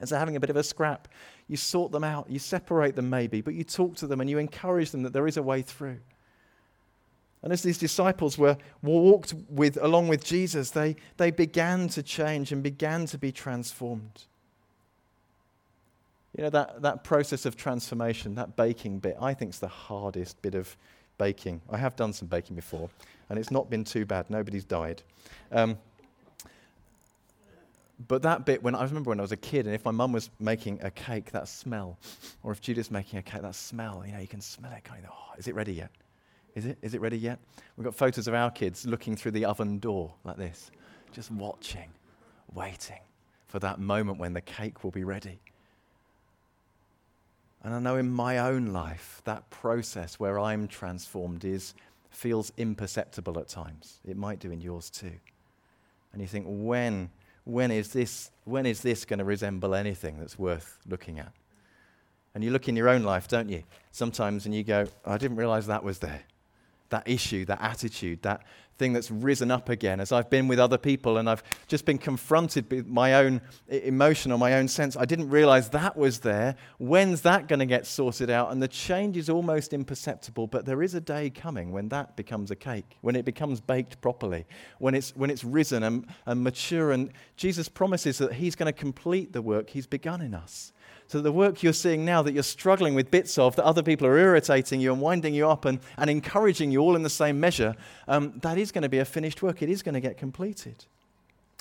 As 0.00 0.10
they're 0.10 0.18
having 0.18 0.36
a 0.36 0.40
bit 0.40 0.50
of 0.50 0.56
a 0.56 0.62
scrap, 0.62 1.08
you 1.48 1.56
sort 1.56 1.92
them 1.92 2.04
out, 2.04 2.28
you 2.28 2.38
separate 2.38 2.96
them 2.96 3.08
maybe, 3.08 3.40
but 3.40 3.54
you 3.54 3.64
talk 3.64 3.96
to 3.96 4.06
them 4.06 4.20
and 4.20 4.28
you 4.28 4.38
encourage 4.38 4.90
them 4.90 5.02
that 5.04 5.12
there 5.12 5.26
is 5.26 5.36
a 5.36 5.42
way 5.42 5.62
through. 5.62 5.98
And 7.42 7.52
as 7.52 7.62
these 7.62 7.78
disciples 7.78 8.36
were 8.36 8.56
walked 8.82 9.34
with, 9.48 9.78
along 9.80 10.08
with 10.08 10.24
Jesus, 10.24 10.70
they, 10.70 10.96
they 11.16 11.30
began 11.30 11.88
to 11.90 12.02
change 12.02 12.50
and 12.50 12.62
began 12.62 13.06
to 13.06 13.18
be 13.18 13.30
transformed. 13.30 14.24
You 16.36 16.44
know, 16.44 16.50
that, 16.50 16.82
that 16.82 17.04
process 17.04 17.46
of 17.46 17.56
transformation, 17.56 18.34
that 18.34 18.56
baking 18.56 18.98
bit, 18.98 19.16
I 19.20 19.32
think 19.32 19.52
is 19.52 19.60
the 19.60 19.68
hardest 19.68 20.42
bit 20.42 20.54
of 20.54 20.76
baking. 21.18 21.62
I 21.70 21.78
have 21.78 21.96
done 21.96 22.12
some 22.12 22.28
baking 22.28 22.56
before, 22.56 22.90
and 23.30 23.38
it's 23.38 23.50
not 23.50 23.70
been 23.70 23.84
too 23.84 24.04
bad. 24.04 24.28
Nobody's 24.28 24.64
died. 24.64 25.02
Um, 25.52 25.78
but 28.08 28.22
that 28.22 28.44
bit, 28.44 28.62
when 28.62 28.74
I 28.74 28.84
remember 28.84 29.08
when 29.08 29.20
I 29.20 29.22
was 29.22 29.32
a 29.32 29.36
kid, 29.36 29.66
and 29.66 29.74
if 29.74 29.84
my 29.84 29.90
mum 29.90 30.12
was 30.12 30.30
making 30.38 30.80
a 30.82 30.90
cake, 30.90 31.30
that 31.32 31.48
smell, 31.48 31.98
or 32.42 32.52
if 32.52 32.60
Judith's 32.60 32.90
making 32.90 33.18
a 33.18 33.22
cake, 33.22 33.42
that 33.42 33.54
smell, 33.54 34.04
you 34.06 34.12
know, 34.12 34.18
you 34.18 34.26
can 34.26 34.40
smell 34.40 34.72
it. 34.72 34.84
going, 34.84 35.02
oh, 35.10 35.32
is 35.38 35.48
it 35.48 35.54
ready 35.54 35.72
yet? 35.72 35.90
Is 36.54 36.66
it? 36.66 36.78
Is 36.82 36.94
it 36.94 37.00
ready 37.00 37.18
yet? 37.18 37.38
We've 37.76 37.84
got 37.84 37.94
photos 37.94 38.28
of 38.28 38.34
our 38.34 38.50
kids 38.50 38.86
looking 38.86 39.16
through 39.16 39.32
the 39.32 39.44
oven 39.44 39.78
door 39.78 40.12
like 40.24 40.36
this, 40.36 40.70
just 41.12 41.30
watching, 41.30 41.90
waiting 42.54 43.00
for 43.46 43.58
that 43.60 43.78
moment 43.78 44.18
when 44.18 44.32
the 44.32 44.40
cake 44.40 44.84
will 44.84 44.90
be 44.90 45.04
ready. 45.04 45.40
And 47.62 47.74
I 47.74 47.78
know 47.78 47.96
in 47.96 48.10
my 48.10 48.38
own 48.38 48.66
life, 48.66 49.22
that 49.24 49.48
process 49.50 50.20
where 50.20 50.38
I'm 50.38 50.68
transformed 50.68 51.44
is 51.44 51.74
feels 52.10 52.52
imperceptible 52.56 53.38
at 53.38 53.48
times. 53.48 54.00
It 54.06 54.16
might 54.16 54.38
do 54.38 54.50
in 54.50 54.60
yours 54.60 54.88
too. 54.88 55.12
And 56.12 56.22
you 56.22 56.28
think, 56.28 56.46
when 56.48 57.10
when 57.46 57.70
is 57.70 57.92
this, 57.92 58.32
when 58.44 58.66
is 58.66 58.80
this 58.82 59.04
going 59.04 59.20
to 59.20 59.24
resemble 59.24 59.74
anything 59.74 60.18
that's 60.18 60.36
worth 60.36 60.78
looking 60.86 61.20
at? 61.20 61.32
And 62.34 62.42
you 62.42 62.50
look 62.50 62.68
in 62.68 62.76
your 62.76 62.88
own 62.88 63.04
life, 63.04 63.28
don't 63.28 63.48
you? 63.48 63.62
Sometimes, 63.92 64.46
and 64.46 64.54
you 64.54 64.64
go, 64.64 64.86
I 65.06 65.16
didn't 65.16 65.36
realize 65.36 65.68
that 65.68 65.84
was 65.84 66.00
there. 66.00 66.22
That 66.90 67.08
issue, 67.08 67.44
that 67.46 67.60
attitude, 67.60 68.22
that 68.22 68.42
thing 68.78 68.92
that's 68.92 69.10
risen 69.10 69.50
up 69.50 69.68
again 69.68 70.00
as 70.00 70.12
I've 70.12 70.30
been 70.30 70.48
with 70.48 70.58
other 70.58 70.78
people 70.78 71.18
and 71.18 71.28
I've 71.28 71.42
just 71.66 71.84
been 71.84 71.98
confronted 71.98 72.70
with 72.70 72.86
my 72.86 73.14
own 73.14 73.40
emotion 73.68 74.32
or 74.32 74.38
my 74.38 74.54
own 74.54 74.68
sense. 74.68 74.96
I 74.96 75.04
didn't 75.04 75.30
realize 75.30 75.70
that 75.70 75.96
was 75.96 76.20
there. 76.20 76.56
When's 76.78 77.22
that 77.22 77.48
going 77.48 77.60
to 77.60 77.66
get 77.66 77.86
sorted 77.86 78.30
out? 78.30 78.52
And 78.52 78.62
the 78.62 78.68
change 78.68 79.16
is 79.16 79.30
almost 79.30 79.72
imperceptible, 79.72 80.46
but 80.46 80.64
there 80.66 80.82
is 80.82 80.94
a 80.94 81.00
day 81.00 81.30
coming 81.30 81.72
when 81.72 81.88
that 81.88 82.16
becomes 82.16 82.50
a 82.50 82.56
cake, 82.56 82.98
when 83.00 83.16
it 83.16 83.24
becomes 83.24 83.60
baked 83.60 84.00
properly, 84.00 84.46
when 84.78 84.94
it's, 84.94 85.14
when 85.16 85.30
it's 85.30 85.44
risen 85.44 85.82
and, 85.82 86.06
and 86.26 86.42
mature. 86.42 86.92
And 86.92 87.12
Jesus 87.36 87.68
promises 87.68 88.18
that 88.18 88.34
He's 88.34 88.54
going 88.54 88.72
to 88.72 88.78
complete 88.78 89.32
the 89.32 89.42
work 89.42 89.70
He's 89.70 89.86
begun 89.86 90.20
in 90.20 90.34
us. 90.34 90.72
So 91.08 91.20
the 91.20 91.32
work 91.32 91.62
you're 91.62 91.72
seeing 91.72 92.04
now 92.04 92.22
that 92.22 92.32
you're 92.32 92.42
struggling 92.42 92.94
with 92.94 93.10
bits 93.10 93.38
of, 93.38 93.54
that 93.56 93.64
other 93.64 93.82
people 93.82 94.06
are 94.06 94.18
irritating 94.18 94.80
you 94.80 94.92
and 94.92 95.00
winding 95.00 95.34
you 95.34 95.48
up 95.48 95.64
and, 95.64 95.78
and 95.96 96.10
encouraging 96.10 96.72
you 96.72 96.80
all 96.80 96.96
in 96.96 97.02
the 97.02 97.10
same 97.10 97.38
measure, 97.38 97.76
um, 98.08 98.38
that 98.42 98.58
is 98.58 98.72
going 98.72 98.82
to 98.82 98.88
be 98.88 98.98
a 98.98 99.04
finished 99.04 99.42
work. 99.42 99.62
It 99.62 99.70
is 99.70 99.82
going 99.82 99.94
to 99.94 100.00
get 100.00 100.16
completed. 100.16 100.84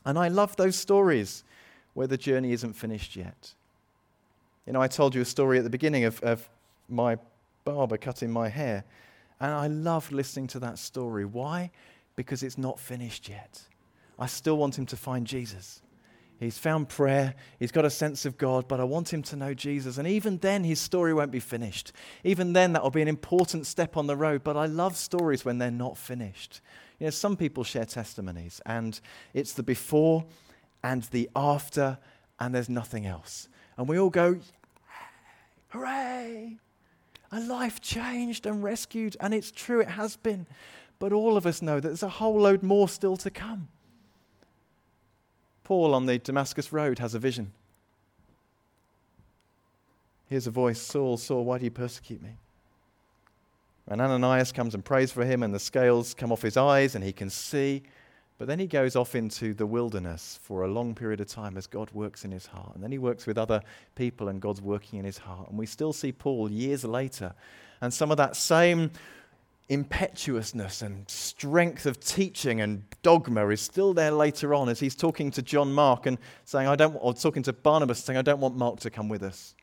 And 0.03 0.17
I 0.17 0.29
love 0.29 0.55
those 0.55 0.75
stories 0.75 1.43
where 1.93 2.07
the 2.07 2.17
journey 2.17 2.51
isn't 2.53 2.73
finished 2.73 3.15
yet. 3.15 3.53
You 4.65 4.73
know, 4.73 4.81
I 4.81 4.87
told 4.87 5.13
you 5.13 5.21
a 5.21 5.25
story 5.25 5.59
at 5.59 5.63
the 5.63 5.69
beginning 5.69 6.05
of, 6.05 6.21
of 6.21 6.49
my 6.89 7.17
barber 7.65 7.97
cutting 7.97 8.31
my 8.31 8.49
hair, 8.49 8.83
and 9.39 9.51
I 9.51 9.67
love 9.67 10.11
listening 10.11 10.47
to 10.47 10.59
that 10.59 10.79
story. 10.79 11.25
Why? 11.25 11.71
Because 12.15 12.41
it's 12.41 12.57
not 12.57 12.79
finished 12.79 13.29
yet. 13.29 13.61
I 14.17 14.27
still 14.27 14.57
want 14.57 14.77
him 14.77 14.85
to 14.87 14.97
find 14.97 15.27
Jesus. 15.27 15.81
He's 16.39 16.57
found 16.57 16.89
prayer. 16.89 17.33
He's 17.59 17.71
got 17.71 17.85
a 17.85 17.89
sense 17.89 18.25
of 18.25 18.37
God, 18.37 18.67
but 18.67 18.79
I 18.79 18.83
want 18.83 19.13
him 19.13 19.21
to 19.23 19.35
know 19.35 19.53
Jesus. 19.53 19.97
And 19.97 20.07
even 20.07 20.37
then, 20.39 20.63
his 20.63 20.79
story 20.79 21.13
won't 21.13 21.31
be 21.31 21.39
finished. 21.39 21.93
Even 22.23 22.53
then, 22.53 22.73
that 22.73 22.83
will 22.83 22.91
be 22.91 23.01
an 23.01 23.07
important 23.07 23.65
step 23.65 23.95
on 23.95 24.07
the 24.07 24.17
road. 24.17 24.43
But 24.43 24.57
I 24.57 24.65
love 24.65 24.97
stories 24.97 25.45
when 25.45 25.57
they're 25.57 25.71
not 25.71 25.97
finished. 25.97 26.61
You 26.99 27.07
know, 27.07 27.11
some 27.11 27.37
people 27.37 27.63
share 27.63 27.85
testimonies, 27.85 28.61
and 28.65 28.99
it's 29.33 29.53
the 29.53 29.63
before 29.63 30.25
and 30.83 31.03
the 31.03 31.29
after, 31.35 31.97
and 32.39 32.53
there's 32.53 32.69
nothing 32.69 33.05
else. 33.05 33.47
And 33.77 33.87
we 33.87 33.97
all 33.97 34.09
go, 34.09 34.39
hooray! 35.69 36.57
A 37.31 37.39
life 37.39 37.81
changed 37.81 38.45
and 38.45 38.63
rescued. 38.63 39.17
And 39.19 39.33
it's 39.33 39.51
true, 39.51 39.81
it 39.81 39.89
has 39.89 40.15
been. 40.15 40.47
But 40.99 41.11
all 41.11 41.37
of 41.37 41.45
us 41.45 41.61
know 41.61 41.79
that 41.79 41.87
there's 41.87 42.03
a 42.03 42.09
whole 42.09 42.39
load 42.39 42.63
more 42.63 42.87
still 42.87 43.17
to 43.17 43.29
come. 43.29 43.67
Paul 45.65 45.95
on 45.95 46.05
the 46.05 46.19
Damascus 46.19 46.71
Road 46.71 46.99
has 46.99 47.15
a 47.15 47.19
vision. 47.19 47.51
Here's 50.29 50.47
a 50.47 50.51
voice 50.51 50.79
Saul, 50.79 51.17
Saul, 51.17 51.43
why 51.43 51.57
do 51.57 51.65
you 51.65 51.71
persecute 51.71 52.21
me? 52.21 52.37
And 53.87 53.99
Ananias 53.99 54.51
comes 54.51 54.73
and 54.75 54.85
prays 54.85 55.11
for 55.11 55.25
him, 55.25 55.43
and 55.43 55.53
the 55.53 55.59
scales 55.59 56.13
come 56.13 56.31
off 56.31 56.43
his 56.43 56.55
eyes, 56.55 56.95
and 56.95 57.03
he 57.03 57.11
can 57.11 57.29
see. 57.29 57.83
But 58.37 58.47
then 58.47 58.59
he 58.59 58.67
goes 58.67 58.95
off 58.95 59.15
into 59.15 59.53
the 59.53 59.65
wilderness 59.65 60.39
for 60.41 60.63
a 60.63 60.67
long 60.67 60.93
period 60.93 61.19
of 61.19 61.27
time 61.27 61.57
as 61.57 61.65
God 61.67 61.89
works 61.91 62.25
in 62.25 62.31
his 62.31 62.45
heart. 62.45 62.75
And 62.75 62.83
then 62.83 62.91
he 62.91 62.97
works 62.99 63.25
with 63.25 63.37
other 63.37 63.61
people, 63.95 64.27
and 64.27 64.39
God's 64.39 64.61
working 64.61 64.99
in 64.99 65.05
his 65.05 65.17
heart. 65.17 65.49
And 65.49 65.57
we 65.57 65.65
still 65.65 65.93
see 65.93 66.11
Paul 66.11 66.51
years 66.51 66.83
later. 66.83 67.33
And 67.81 67.91
some 67.91 68.11
of 68.11 68.17
that 68.17 68.35
same 68.35 68.91
impetuousness 69.67 70.81
and 70.81 71.09
strength 71.09 71.85
of 71.85 71.99
teaching 71.99 72.61
and 72.61 72.83
dogma 73.01 73.47
is 73.49 73.61
still 73.61 73.93
there 73.93 74.11
later 74.11 74.53
on 74.53 74.69
as 74.69 74.79
he's 74.79 74.95
talking 74.95 75.31
to 75.31 75.41
John 75.41 75.73
Mark 75.73 76.05
and 76.05 76.17
saying, 76.43 76.67
I 76.67 76.75
don't, 76.75 76.93
want 76.93 77.03
or 77.03 77.13
talking 77.13 77.43
to 77.43 77.53
Barnabas 77.53 78.03
saying, 78.03 78.17
I 78.17 78.21
don't 78.21 78.39
want 78.39 78.55
Mark 78.55 78.79
to 78.81 78.89
come 78.89 79.09
with 79.09 79.23
us. 79.23 79.55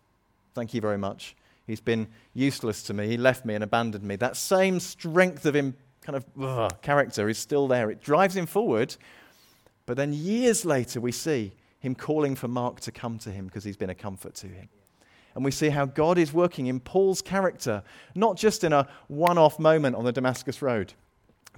Thank 0.54 0.74
you 0.74 0.80
very 0.80 0.98
much. 0.98 1.36
He's 1.66 1.80
been 1.80 2.08
useless 2.34 2.82
to 2.84 2.94
me. 2.94 3.06
He 3.06 3.16
left 3.16 3.44
me 3.44 3.54
and 3.54 3.62
abandoned 3.62 4.04
me. 4.04 4.16
That 4.16 4.36
same 4.36 4.80
strength 4.80 5.46
of 5.46 5.54
him, 5.54 5.76
kind 6.02 6.16
of 6.16 6.24
ugh, 6.40 6.82
character 6.82 7.28
is 7.28 7.38
still 7.38 7.68
there. 7.68 7.90
It 7.90 8.02
drives 8.02 8.36
him 8.36 8.46
forward. 8.46 8.96
But 9.86 9.96
then 9.96 10.12
years 10.12 10.64
later, 10.64 11.00
we 11.00 11.12
see 11.12 11.52
him 11.78 11.94
calling 11.94 12.34
for 12.34 12.48
Mark 12.48 12.80
to 12.80 12.92
come 12.92 13.18
to 13.20 13.30
him 13.30 13.46
because 13.46 13.62
he's 13.62 13.76
been 13.76 13.90
a 13.90 13.94
comfort 13.94 14.34
to 14.36 14.48
him. 14.48 14.68
And 15.34 15.44
we 15.44 15.50
see 15.50 15.70
how 15.70 15.86
God 15.86 16.18
is 16.18 16.32
working 16.32 16.66
in 16.66 16.80
Paul's 16.80 17.22
character, 17.22 17.82
not 18.14 18.36
just 18.36 18.64
in 18.64 18.72
a 18.72 18.88
one 19.08 19.38
off 19.38 19.58
moment 19.58 19.96
on 19.96 20.04
the 20.04 20.12
Damascus 20.12 20.60
Road, 20.60 20.92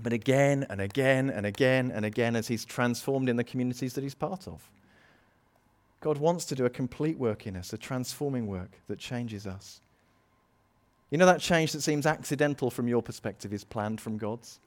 but 0.01 0.13
again 0.13 0.67
and 0.69 0.81
again 0.81 1.31
and 1.31 1.47
again 1.47 1.91
and 1.91 2.05
again 2.05 2.37
as 2.37 2.49
he's 2.49 2.65
transformed 2.65 3.29
in 3.29 3.37
the 3.37 3.45
communities 3.45 3.95
that 3.95 4.03
he's 4.03 4.15
part 4.15 4.47
of. 4.47 4.71
God 6.01 6.19
wants 6.19 6.45
to 6.47 6.55
do 6.55 6.67
a 6.67 6.71
complete 6.71 7.19
work 7.19 7.47
in 7.47 7.57
us, 7.57 7.73
a 7.73 7.79
transforming 7.79 8.47
work 8.47 8.79
that 8.89 8.99
changes 8.99 9.47
us. 9.47 9.81
You 11.11 11.19
know 11.19 11.27
that 11.27 11.41
change 11.41 11.73
that 11.73 11.83
seems 11.83 12.07
accidental 12.07 12.71
from 12.71 12.89
your 12.89 13.03
perspective 13.03 13.53
is 13.53 13.65
planned 13.65 14.01
from 14.01 14.19
God's? 14.19 14.59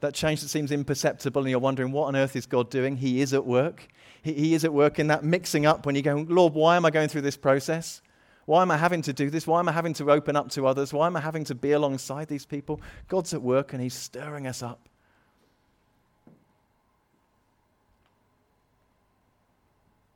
That 0.00 0.14
change 0.14 0.40
that 0.40 0.48
seems 0.48 0.72
imperceptible 0.72 1.42
and 1.42 1.50
you're 1.50 1.58
wondering, 1.58 1.92
what 1.92 2.06
on 2.06 2.16
earth 2.16 2.34
is 2.34 2.46
God 2.46 2.70
doing? 2.70 2.96
He 2.96 3.20
is 3.20 3.34
at 3.34 3.44
work. 3.44 3.88
He, 4.22 4.32
he 4.32 4.54
is 4.54 4.64
at 4.64 4.72
work 4.72 4.98
in 4.98 5.08
that 5.08 5.24
mixing 5.24 5.66
up 5.66 5.84
when 5.84 5.94
you 5.94 6.02
go, 6.02 6.24
Lord, 6.28 6.54
why 6.54 6.76
am 6.76 6.86
I 6.86 6.90
going 6.90 7.08
through 7.08 7.22
this 7.22 7.36
process? 7.36 8.00
Why 8.50 8.62
am 8.62 8.72
I 8.72 8.76
having 8.76 9.00
to 9.02 9.12
do 9.12 9.30
this? 9.30 9.46
Why 9.46 9.60
am 9.60 9.68
I 9.68 9.72
having 9.72 9.94
to 9.94 10.10
open 10.10 10.34
up 10.34 10.50
to 10.50 10.66
others? 10.66 10.92
Why 10.92 11.06
am 11.06 11.14
I 11.14 11.20
having 11.20 11.44
to 11.44 11.54
be 11.54 11.70
alongside 11.70 12.26
these 12.26 12.44
people? 12.44 12.80
God's 13.06 13.32
at 13.32 13.42
work 13.42 13.72
and 13.72 13.80
He's 13.80 13.94
stirring 13.94 14.48
us 14.48 14.60
up. 14.60 14.88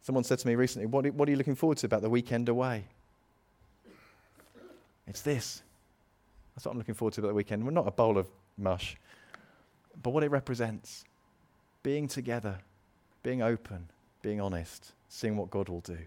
Someone 0.02 0.24
said 0.24 0.40
to 0.40 0.48
me 0.48 0.56
recently, 0.56 0.86
what, 0.86 1.04
are 1.06 1.30
you 1.30 1.36
looking 1.36 1.54
forward 1.54 1.78
to 1.78 1.86
about 1.86 2.02
the 2.02 2.10
weekend 2.10 2.48
away? 2.48 2.86
It's 5.06 5.20
this. 5.20 5.62
That's 6.56 6.66
what 6.66 6.72
I'm 6.72 6.78
looking 6.78 6.96
forward 6.96 7.14
to 7.14 7.20
about 7.20 7.28
the 7.28 7.34
weekend. 7.34 7.64
We're 7.64 7.70
not 7.70 7.86
a 7.86 7.92
bowl 7.92 8.18
of 8.18 8.26
mush, 8.58 8.96
but 10.02 10.10
what 10.10 10.24
it 10.24 10.32
represents 10.32 11.04
being 11.84 12.08
together, 12.08 12.58
being 13.22 13.42
open, 13.42 13.90
being 14.22 14.40
honest, 14.40 14.90
seeing 15.08 15.36
what 15.36 15.50
God 15.50 15.68
will 15.68 15.82
do 15.82 15.98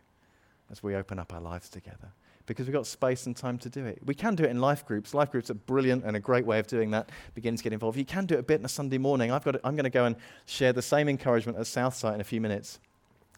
as 0.71 0.83
we 0.83 0.95
open 0.95 1.19
up 1.19 1.33
our 1.33 1.41
lives 1.41 1.69
together. 1.69 2.11
Because 2.45 2.65
we've 2.65 2.73
got 2.73 2.87
space 2.87 3.25
and 3.25 3.35
time 3.35 3.57
to 3.57 3.69
do 3.69 3.85
it. 3.85 3.99
We 4.05 4.15
can 4.15 4.35
do 4.35 4.43
it 4.43 4.49
in 4.49 4.61
life 4.61 4.85
groups. 4.85 5.13
Life 5.13 5.31
groups 5.31 5.49
are 5.49 5.55
brilliant 5.55 6.05
and 6.05 6.15
a 6.15 6.19
great 6.19 6.45
way 6.45 6.59
of 6.59 6.67
doing 6.67 6.91
that. 6.91 7.09
Begin 7.35 7.57
to 7.57 7.63
get 7.63 7.73
involved. 7.73 7.97
You 7.97 8.05
can 8.05 8.25
do 8.25 8.35
it 8.35 8.39
a 8.39 8.43
bit 8.43 8.61
on 8.61 8.65
a 8.65 8.69
Sunday 8.69 8.97
morning. 8.97 9.31
I've 9.31 9.43
got 9.43 9.51
to, 9.51 9.61
I'm 9.65 9.75
going 9.75 9.83
to 9.83 9.89
go 9.89 10.05
and 10.05 10.15
share 10.45 10.71
the 10.71 10.81
same 10.81 11.09
encouragement 11.09 11.57
at 11.57 11.67
Southside 11.67 12.15
in 12.15 12.21
a 12.21 12.23
few 12.23 12.39
minutes. 12.39 12.79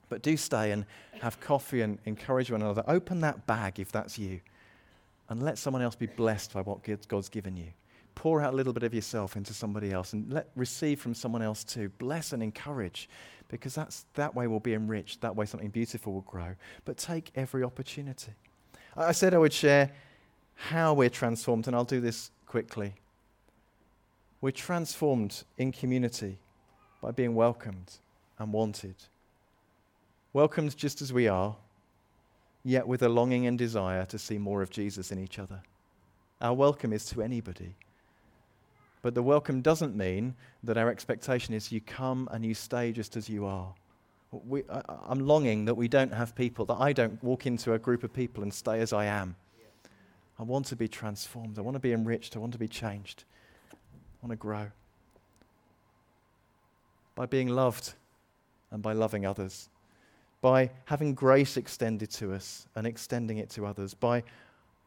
But 0.10 0.22
do 0.22 0.38
stay 0.38 0.72
and 0.72 0.86
have 1.22 1.40
coffee 1.40 1.82
and 1.82 1.98
encourage 2.06 2.52
one 2.52 2.62
another. 2.62 2.84
Open 2.88 3.22
that 3.22 3.48
bag 3.48 3.80
if 3.80 3.92
that's 3.92 4.20
you. 4.20 4.42
And 5.28 5.42
let 5.42 5.58
someone 5.58 5.82
else 5.82 5.96
be 5.96 6.08
blessed 6.08 6.54
by 6.54 6.62
what 6.62 6.80
God's 7.08 7.30
given 7.30 7.58
you. 7.58 7.68
Pour 8.20 8.42
out 8.42 8.52
a 8.52 8.56
little 8.58 8.74
bit 8.74 8.84
of 8.84 8.94
yourself 8.94 9.38
into 9.38 9.54
somebody 9.54 9.94
else 9.94 10.12
and 10.12 10.30
let, 10.34 10.50
receive 10.58 11.00
from 11.00 11.14
someone 11.14 11.42
else 11.42 11.64
too. 11.64 11.88
Bless 12.00 12.34
and 12.34 12.44
encourage 12.44 13.08
because 13.48 13.74
that's, 13.74 14.08
that 14.16 14.36
way 14.36 14.46
we'll 14.46 14.60
be 14.60 14.74
enriched. 14.74 15.22
That 15.22 15.38
way 15.38 15.46
something 15.46 15.70
beautiful 15.70 16.12
will 16.12 16.22
grow. 16.24 16.56
But 16.84 16.98
take 16.98 17.32
every 17.36 17.64
opportunity. 17.64 18.34
I 18.98 19.14
said 19.14 19.34
I 19.34 19.38
would 19.38 19.54
share 19.54 19.92
how 20.56 20.94
we're 20.94 21.10
transformed, 21.10 21.68
and 21.68 21.76
I'll 21.78 21.86
do 21.86 22.02
this 22.02 22.32
quickly. 22.46 22.94
We're 24.42 24.52
transformed 24.52 25.44
in 25.58 25.72
community 25.72 26.40
by 27.02 27.12
being 27.12 27.36
welcomed 27.36 28.00
and 28.38 28.52
wanted. 28.52 28.96
Welcomed 30.34 30.76
just 30.76 31.02
as 31.02 31.14
we 31.14 31.30
are, 31.30 31.56
yet 32.66 32.86
with 32.86 33.02
a 33.02 33.08
longing 33.08 33.48
and 33.48 33.58
desire 33.58 34.06
to 34.08 34.20
see 34.20 34.38
more 34.38 34.62
of 34.62 34.72
Jesus 34.72 35.10
in 35.10 35.24
each 35.24 35.40
other. 35.40 35.62
Our 36.42 36.54
welcome 36.54 36.92
is 36.92 37.06
to 37.06 37.22
anybody. 37.22 37.76
But 39.02 39.16
the 39.16 39.24
welcome 39.24 39.62
doesn't 39.62 39.96
mean 39.96 40.36
that 40.64 40.78
our 40.78 40.90
expectation 40.90 41.54
is 41.54 41.72
you 41.72 41.80
come 41.80 42.28
and 42.32 42.46
you 42.46 42.54
stay 42.54 42.92
just 42.92 43.16
as 43.16 43.30
you 43.30 43.46
are. 43.46 43.74
We, 44.32 44.64
I, 44.70 44.82
I'm 45.08 45.26
longing 45.26 45.66
that 45.66 45.76
we 45.76 45.88
don't 45.88 46.14
have 46.14 46.36
people, 46.36 46.66
that 46.66 46.78
I 46.80 46.94
don't 46.94 47.24
walk 47.24 47.46
into 47.46 47.74
a 47.74 47.80
group 47.80 48.04
of 48.04 48.14
people 48.14 48.44
and 48.44 48.54
stay 48.54 48.80
as 48.82 48.92
I 48.94 49.06
am. 49.06 49.36
I 50.38 50.44
want 50.44 50.66
to 50.68 50.76
be 50.76 50.88
transformed. 50.88 51.58
I 51.58 51.62
want 51.62 51.76
to 51.76 51.80
be 51.80 51.94
enriched. 51.94 52.36
I 52.36 52.40
want 52.40 52.54
to 52.54 52.60
be 52.60 52.68
changed. 52.68 53.24
I 53.74 54.26
want 54.26 54.32
to 54.32 54.38
grow. 54.38 54.68
By 57.16 57.26
being 57.26 57.50
loved 57.50 57.94
and 58.72 58.82
by 58.82 58.94
loving 58.94 59.26
others. 59.26 59.70
By 60.42 60.72
having 60.86 61.14
grace 61.14 61.58
extended 61.58 62.10
to 62.12 62.34
us 62.34 62.68
and 62.76 62.88
extending 62.88 63.38
it 63.38 63.50
to 63.52 63.66
others. 63.66 63.94
By 63.94 64.24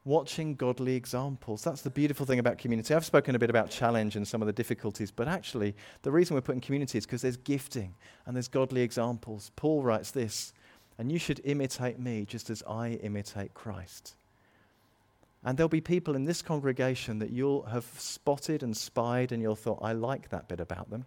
watching 0.05 0.55
godly 0.55 0.97
examples. 0.97 1.63
That's 1.63 1.83
the 1.83 1.91
beautiful 1.91 2.27
thing 2.27 2.39
about 2.39 2.59
community. 2.59 2.95
I've 2.95 3.05
spoken 3.05 3.35
a 3.35 3.39
bit 3.39 3.51
about 3.51 3.71
challenge 3.71 4.17
and 4.17 4.27
some 4.27 4.43
of 4.43 4.47
the 4.47 4.53
difficulties, 4.53 5.11
but 5.11 5.29
actually, 5.29 5.75
the 6.03 6.11
reason 6.11 6.35
we're 6.35 6.41
putting 6.41 6.61
community 6.61 6.99
is 6.99 7.07
because 7.07 7.23
there's 7.23 7.37
gifting 7.37 7.95
and 8.27 8.35
there's 8.35 8.49
godly 8.49 8.83
examples. 8.83 9.53
Paul 9.55 9.83
writes 9.83 10.11
this, 10.11 10.53
and 10.99 11.11
you 11.11 11.19
should 11.19 11.41
imitate 11.45 11.99
me 11.99 12.25
just 12.25 12.51
as 12.51 12.63
I 12.69 12.99
imitate 13.03 13.55
Christ. 13.55 14.17
And 15.45 15.57
there'll 15.57 15.69
be 15.69 15.81
people 15.81 16.15
in 16.15 16.25
this 16.25 16.43
congregation 16.43 17.19
that 17.19 17.31
you'll 17.31 17.63
have 17.65 17.85
spotted 17.97 18.63
and 18.63 18.77
spied, 18.77 19.33
and 19.33 19.43
you'll 19.43 19.57
thought, 19.57 19.81
I 19.83 19.93
like 19.93 20.29
that 20.29 20.49
bit 20.49 20.61
about 20.61 20.91
them. 20.91 21.07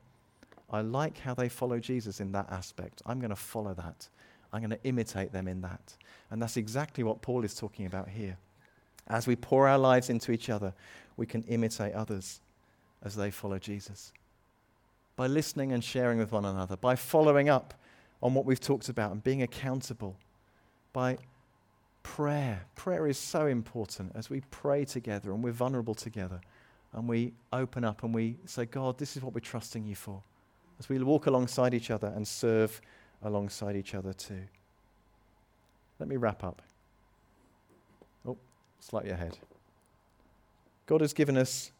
I 0.69 0.81
like 0.81 1.19
how 1.19 1.33
they 1.33 1.47
follow 1.47 1.79
Jesus 1.79 2.19
in 2.19 2.31
that 2.33 2.51
aspect. 2.51 3.01
I'm 3.05 3.19
going 3.19 3.29
to 3.29 3.35
follow 3.35 3.73
that. 3.75 4.09
I'm 4.51 4.61
going 4.61 4.71
to 4.71 4.83
imitate 4.83 5.31
them 5.31 5.47
in 5.47 5.61
that. 5.61 5.95
And 6.31 6.41
that's 6.41 6.57
exactly 6.57 7.03
what 7.03 7.21
Paul 7.21 7.45
is 7.45 7.55
talking 7.55 7.85
about 7.85 8.09
here. 8.09 8.37
As 9.07 9.27
we 9.27 9.35
pour 9.35 9.67
our 9.67 9.77
lives 9.77 10.09
into 10.09 10.31
each 10.31 10.49
other, 10.49 10.73
we 11.17 11.25
can 11.25 11.43
imitate 11.43 11.93
others 11.93 12.41
as 13.03 13.15
they 13.15 13.31
follow 13.31 13.59
Jesus. 13.59 14.11
By 15.15 15.27
listening 15.27 15.71
and 15.71 15.83
sharing 15.83 16.17
with 16.17 16.31
one 16.31 16.45
another, 16.45 16.75
by 16.75 16.95
following 16.95 17.47
up 17.47 17.73
on 18.21 18.33
what 18.33 18.45
we've 18.45 18.59
talked 18.59 18.89
about 18.89 19.11
and 19.11 19.23
being 19.23 19.43
accountable, 19.43 20.17
by 20.91 21.17
prayer. 22.03 22.65
Prayer 22.75 23.07
is 23.07 23.17
so 23.17 23.47
important 23.47 24.11
as 24.15 24.29
we 24.29 24.41
pray 24.51 24.85
together 24.85 25.31
and 25.31 25.43
we're 25.43 25.51
vulnerable 25.51 25.95
together 25.95 26.41
and 26.93 27.07
we 27.07 27.33
open 27.51 27.83
up 27.83 28.03
and 28.03 28.13
we 28.13 28.37
say, 28.45 28.65
God, 28.65 28.97
this 28.97 29.15
is 29.17 29.23
what 29.23 29.33
we're 29.33 29.39
trusting 29.39 29.85
you 29.85 29.95
for. 29.95 30.21
As 30.79 30.89
we 30.89 30.97
walk 30.99 31.27
alongside 31.27 31.73
each 31.73 31.91
other 31.91 32.11
and 32.15 32.27
serve 32.27 32.81
alongside 33.21 33.75
each 33.75 33.95
other 33.95 34.13
too. 34.13 34.43
Let 35.99 36.09
me 36.09 36.15
wrap 36.15 36.43
up 36.43 36.61
slightly 38.79 39.11
ahead. 39.11 39.37
God 40.85 41.01
has 41.01 41.13
given 41.13 41.37
us 41.37 41.71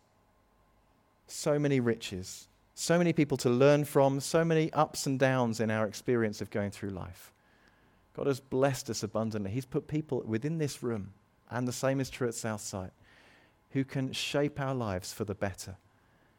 so 1.28 1.60
many 1.60 1.80
riches, 1.80 2.48
so 2.74 2.98
many 2.98 3.14
people 3.14 3.38
to 3.38 3.50
learn 3.50 3.86
from, 3.86 4.20
so 4.20 4.44
many 4.44 4.72
ups 4.74 5.06
and 5.06 5.20
downs 5.20 5.60
in 5.60 5.72
our 5.72 5.86
experience 5.88 6.42
of 6.42 6.50
going 6.50 6.72
through 6.72 6.90
life. 6.90 7.32
God 8.16 8.28
has 8.28 8.40
blessed 8.40 8.90
us 8.90 9.04
abundantly. 9.04 9.52
He's 9.52 9.66
put 9.66 9.88
people 9.88 10.24
within 10.26 10.58
this 10.58 10.82
room, 10.82 11.12
and 11.50 11.68
the 11.68 11.74
same 11.74 12.00
is 12.00 12.10
true 12.10 12.28
at 12.28 12.34
Southside, 12.34 12.92
who 13.72 13.84
can 13.84 14.14
shape 14.14 14.60
our 14.60 14.74
lives 14.74 15.14
for 15.14 15.26
the 15.26 15.36
better. 15.36 15.76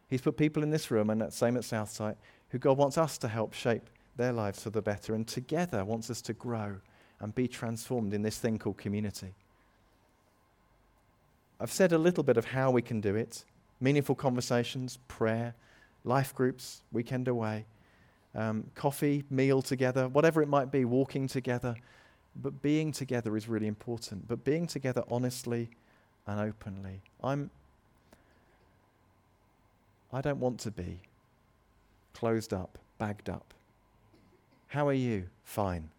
He's 0.09 0.23
put 0.23 0.37
people 0.37 0.63
in 0.63 0.71
this 0.71 0.91
room, 0.91 1.11
and 1.11 1.21
that 1.21 1.33
same 1.33 1.57
at 1.57 1.65
Southside, 1.65 2.17
who 2.51 2.59
God 2.59 2.79
wants 2.79 2.97
us 2.97 3.19
to 3.19 3.29
help 3.29 3.53
shape 3.53 3.91
their 4.17 4.33
lives 4.33 4.63
for 4.63 4.71
the 4.71 4.83
better, 4.83 5.15
and 5.15 5.27
together 5.27 5.85
wants 5.85 6.11
us 6.11 6.23
to 6.23 6.33
grow 6.33 6.77
and 7.21 7.35
be 7.35 7.49
transformed 7.49 8.15
in 8.15 8.23
this 8.23 8.39
thing 8.39 8.59
called 8.59 8.79
community. 8.79 9.35
I've 11.59 11.73
said 11.73 11.93
a 11.93 11.99
little 11.99 12.23
bit 12.23 12.37
of 12.37 12.45
how 12.45 12.71
we 12.71 12.83
can 12.83 13.01
do 13.01 13.15
it 13.15 13.45
meaningful 13.79 14.15
conversations, 14.15 14.99
prayer, 15.07 15.55
life 16.03 16.35
groups, 16.35 16.83
weekend 16.93 17.29
away, 17.29 17.67
um, 18.35 18.65
coffee, 18.75 19.23
meal 19.29 19.61
together, 19.61 20.09
whatever 20.09 20.41
it 20.41 20.49
might 20.49 20.71
be, 20.73 20.87
walking 20.87 21.29
together. 21.29 21.75
But 22.35 22.63
being 22.63 22.91
together 22.91 23.37
is 23.37 23.49
really 23.49 23.67
important. 23.67 24.27
But 24.29 24.45
being 24.45 24.67
together 24.67 25.03
honestly 25.11 25.69
and 26.27 26.41
openly. 26.41 27.03
I'm, 27.23 27.51
I 30.11 30.23
don't 30.23 30.41
want 30.41 30.59
to 30.61 30.71
be 30.71 31.01
closed 32.15 32.55
up, 32.55 32.79
bagged 32.99 33.29
up. 33.29 33.53
How 34.69 34.89
are 34.89 34.95
you? 34.95 35.27
Fine. 35.45 35.91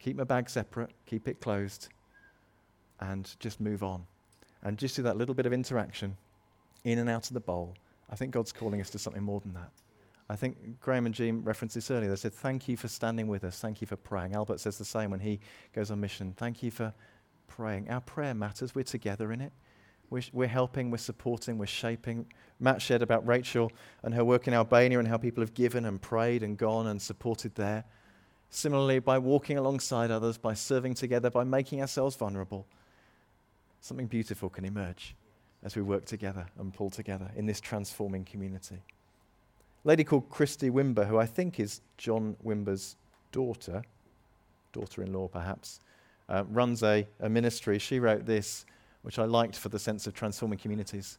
Keep 0.00 0.16
my 0.16 0.24
bag 0.24 0.50
separate, 0.50 0.90
keep 1.06 1.28
it 1.28 1.40
closed, 1.40 1.88
and 3.00 3.32
just 3.38 3.60
move 3.60 3.84
on 3.84 4.06
and 4.62 4.78
just 4.78 4.96
do 4.96 5.02
that 5.02 5.16
little 5.16 5.34
bit 5.34 5.46
of 5.46 5.52
interaction 5.52 6.16
in 6.84 6.98
and 6.98 7.08
out 7.08 7.26
of 7.28 7.34
the 7.34 7.40
bowl, 7.40 7.74
I 8.10 8.16
think 8.16 8.32
God's 8.32 8.52
calling 8.52 8.80
us 8.80 8.90
to 8.90 8.98
something 8.98 9.22
more 9.22 9.40
than 9.40 9.54
that. 9.54 9.70
I 10.30 10.36
think 10.36 10.80
Graham 10.80 11.06
and 11.06 11.14
Jean 11.14 11.42
referenced 11.42 11.74
this 11.74 11.90
earlier. 11.90 12.10
They 12.10 12.16
said, 12.16 12.34
Thank 12.34 12.68
you 12.68 12.76
for 12.76 12.88
standing 12.88 13.28
with 13.28 13.44
us. 13.44 13.58
Thank 13.60 13.80
you 13.80 13.86
for 13.86 13.96
praying. 13.96 14.34
Albert 14.34 14.60
says 14.60 14.76
the 14.76 14.84
same 14.84 15.10
when 15.10 15.20
he 15.20 15.40
goes 15.74 15.90
on 15.90 16.00
mission. 16.00 16.34
Thank 16.36 16.62
you 16.62 16.70
for 16.70 16.92
praying. 17.46 17.88
Our 17.88 18.00
prayer 18.00 18.34
matters. 18.34 18.74
We're 18.74 18.84
together 18.84 19.32
in 19.32 19.40
it. 19.40 19.52
We're, 20.10 20.22
we're 20.32 20.48
helping, 20.48 20.90
we're 20.90 20.98
supporting, 20.98 21.58
we're 21.58 21.66
shaping. 21.66 22.26
Matt 22.60 22.80
shared 22.80 23.02
about 23.02 23.26
Rachel 23.26 23.70
and 24.02 24.14
her 24.14 24.24
work 24.24 24.46
in 24.48 24.54
Albania 24.54 24.98
and 24.98 25.08
how 25.08 25.18
people 25.18 25.42
have 25.42 25.54
given 25.54 25.84
and 25.84 26.00
prayed 26.00 26.42
and 26.42 26.56
gone 26.56 26.86
and 26.86 27.00
supported 27.00 27.54
there. 27.54 27.84
Similarly, 28.50 29.00
by 29.00 29.18
walking 29.18 29.58
alongside 29.58 30.10
others, 30.10 30.38
by 30.38 30.54
serving 30.54 30.94
together, 30.94 31.30
by 31.30 31.44
making 31.44 31.82
ourselves 31.82 32.16
vulnerable, 32.16 32.66
something 33.88 34.06
beautiful 34.06 34.48
can 34.48 34.64
emerge 34.64 35.16
as 35.62 35.74
we 35.74 35.82
work 35.82 36.04
together 36.04 36.46
and 36.58 36.72
pull 36.72 36.90
together 36.90 37.30
in 37.34 37.46
this 37.46 37.60
transforming 37.60 38.24
community. 38.24 38.76
A 39.84 39.88
lady 39.88 40.04
called 40.04 40.28
Christy 40.28 40.70
Wimber, 40.70 41.06
who 41.06 41.18
I 41.18 41.26
think 41.26 41.58
is 41.58 41.80
John 41.96 42.36
Wimber's 42.44 42.96
daughter, 43.32 43.82
daughter 44.72 45.02
in 45.02 45.12
law 45.12 45.28
perhaps, 45.28 45.80
uh, 46.28 46.44
runs 46.48 46.82
a, 46.82 47.06
a 47.20 47.28
ministry. 47.28 47.78
She 47.78 47.98
wrote 47.98 48.26
this, 48.26 48.66
which 49.02 49.18
I 49.18 49.24
liked 49.24 49.56
for 49.56 49.68
the 49.68 49.78
sense 49.78 50.06
of 50.06 50.14
transforming 50.14 50.58
communities. 50.58 51.18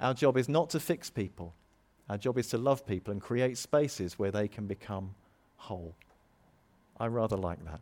Our 0.00 0.14
job 0.14 0.36
is 0.36 0.48
not 0.48 0.70
to 0.70 0.80
fix 0.80 1.10
people, 1.10 1.54
our 2.08 2.18
job 2.18 2.38
is 2.38 2.48
to 2.48 2.58
love 2.58 2.86
people 2.86 3.12
and 3.12 3.20
create 3.20 3.56
spaces 3.56 4.18
where 4.18 4.30
they 4.30 4.48
can 4.48 4.66
become 4.66 5.14
whole. 5.56 5.94
I 6.98 7.06
rather 7.06 7.36
like 7.36 7.64
that. 7.64 7.80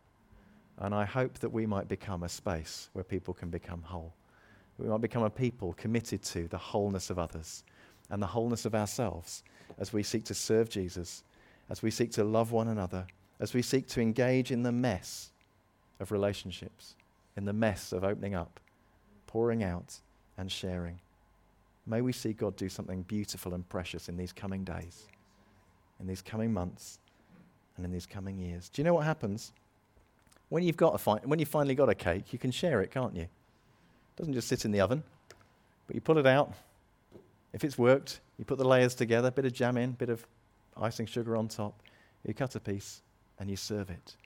And 0.76 0.94
I 0.94 1.06
hope 1.06 1.38
that 1.38 1.50
we 1.50 1.66
might 1.66 1.88
become 1.88 2.22
a 2.22 2.28
space 2.28 2.90
where 2.92 3.04
people 3.04 3.34
can 3.34 3.48
become 3.50 3.82
whole. 3.82 4.14
We 4.78 4.88
might 4.88 5.00
become 5.00 5.24
a 5.24 5.30
people 5.30 5.74
committed 5.74 6.22
to 6.24 6.46
the 6.48 6.58
wholeness 6.58 7.10
of 7.10 7.18
others 7.18 7.64
and 8.10 8.22
the 8.22 8.26
wholeness 8.26 8.64
of 8.64 8.74
ourselves 8.74 9.42
as 9.78 9.92
we 9.92 10.02
seek 10.02 10.24
to 10.24 10.34
serve 10.34 10.70
Jesus, 10.70 11.24
as 11.68 11.82
we 11.82 11.90
seek 11.90 12.12
to 12.12 12.24
love 12.24 12.52
one 12.52 12.68
another, 12.68 13.06
as 13.40 13.54
we 13.54 13.62
seek 13.62 13.86
to 13.88 14.00
engage 14.00 14.50
in 14.50 14.62
the 14.62 14.72
mess 14.72 15.30
of 16.00 16.12
relationships, 16.12 16.94
in 17.36 17.44
the 17.44 17.52
mess 17.52 17.92
of 17.92 18.04
opening 18.04 18.34
up, 18.34 18.60
pouring 19.26 19.62
out, 19.62 19.98
and 20.36 20.50
sharing. 20.50 21.00
May 21.86 22.00
we 22.00 22.12
see 22.12 22.32
God 22.32 22.56
do 22.56 22.68
something 22.68 23.02
beautiful 23.02 23.54
and 23.54 23.68
precious 23.68 24.08
in 24.08 24.16
these 24.16 24.32
coming 24.32 24.62
days, 24.62 25.08
in 26.00 26.06
these 26.06 26.22
coming 26.22 26.52
months, 26.52 26.98
and 27.76 27.84
in 27.84 27.92
these 27.92 28.06
coming 28.06 28.38
years. 28.38 28.68
Do 28.68 28.80
you 28.80 28.84
know 28.84 28.94
what 28.94 29.04
happens? 29.04 29.52
When 30.48 30.62
you've 30.62 30.76
got 30.76 30.94
a 30.94 30.98
fi- 30.98 31.20
when 31.24 31.38
you 31.38 31.46
finally 31.46 31.74
got 31.74 31.88
a 31.88 31.94
cake, 31.94 32.32
you 32.32 32.38
can 32.38 32.50
share 32.50 32.80
it, 32.80 32.90
can't 32.90 33.14
you? 33.14 33.28
Doesn't 34.18 34.34
just 34.34 34.48
sit 34.48 34.64
in 34.64 34.72
the 34.72 34.80
oven, 34.80 35.04
but 35.86 35.94
you 35.94 36.00
pull 36.00 36.18
it 36.18 36.26
out. 36.26 36.52
If 37.52 37.62
it's 37.62 37.78
worked, 37.78 38.20
you 38.36 38.44
put 38.44 38.58
the 38.58 38.66
layers 38.66 38.96
together, 38.96 39.30
bit 39.30 39.44
of 39.44 39.52
jam 39.52 39.76
in, 39.76 39.92
bit 39.92 40.08
of 40.08 40.26
icing 40.76 41.06
sugar 41.06 41.36
on 41.36 41.46
top. 41.46 41.80
You 42.26 42.34
cut 42.34 42.56
a 42.56 42.60
piece 42.60 43.00
and 43.38 43.48
you 43.48 43.54
serve 43.56 43.90
it. 43.90 44.16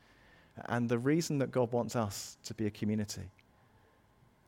And 0.66 0.88
the 0.88 0.98
reason 0.98 1.38
that 1.38 1.50
God 1.50 1.72
wants 1.72 1.94
us 1.94 2.38
to 2.44 2.54
be 2.54 2.66
a 2.66 2.70
community 2.70 3.30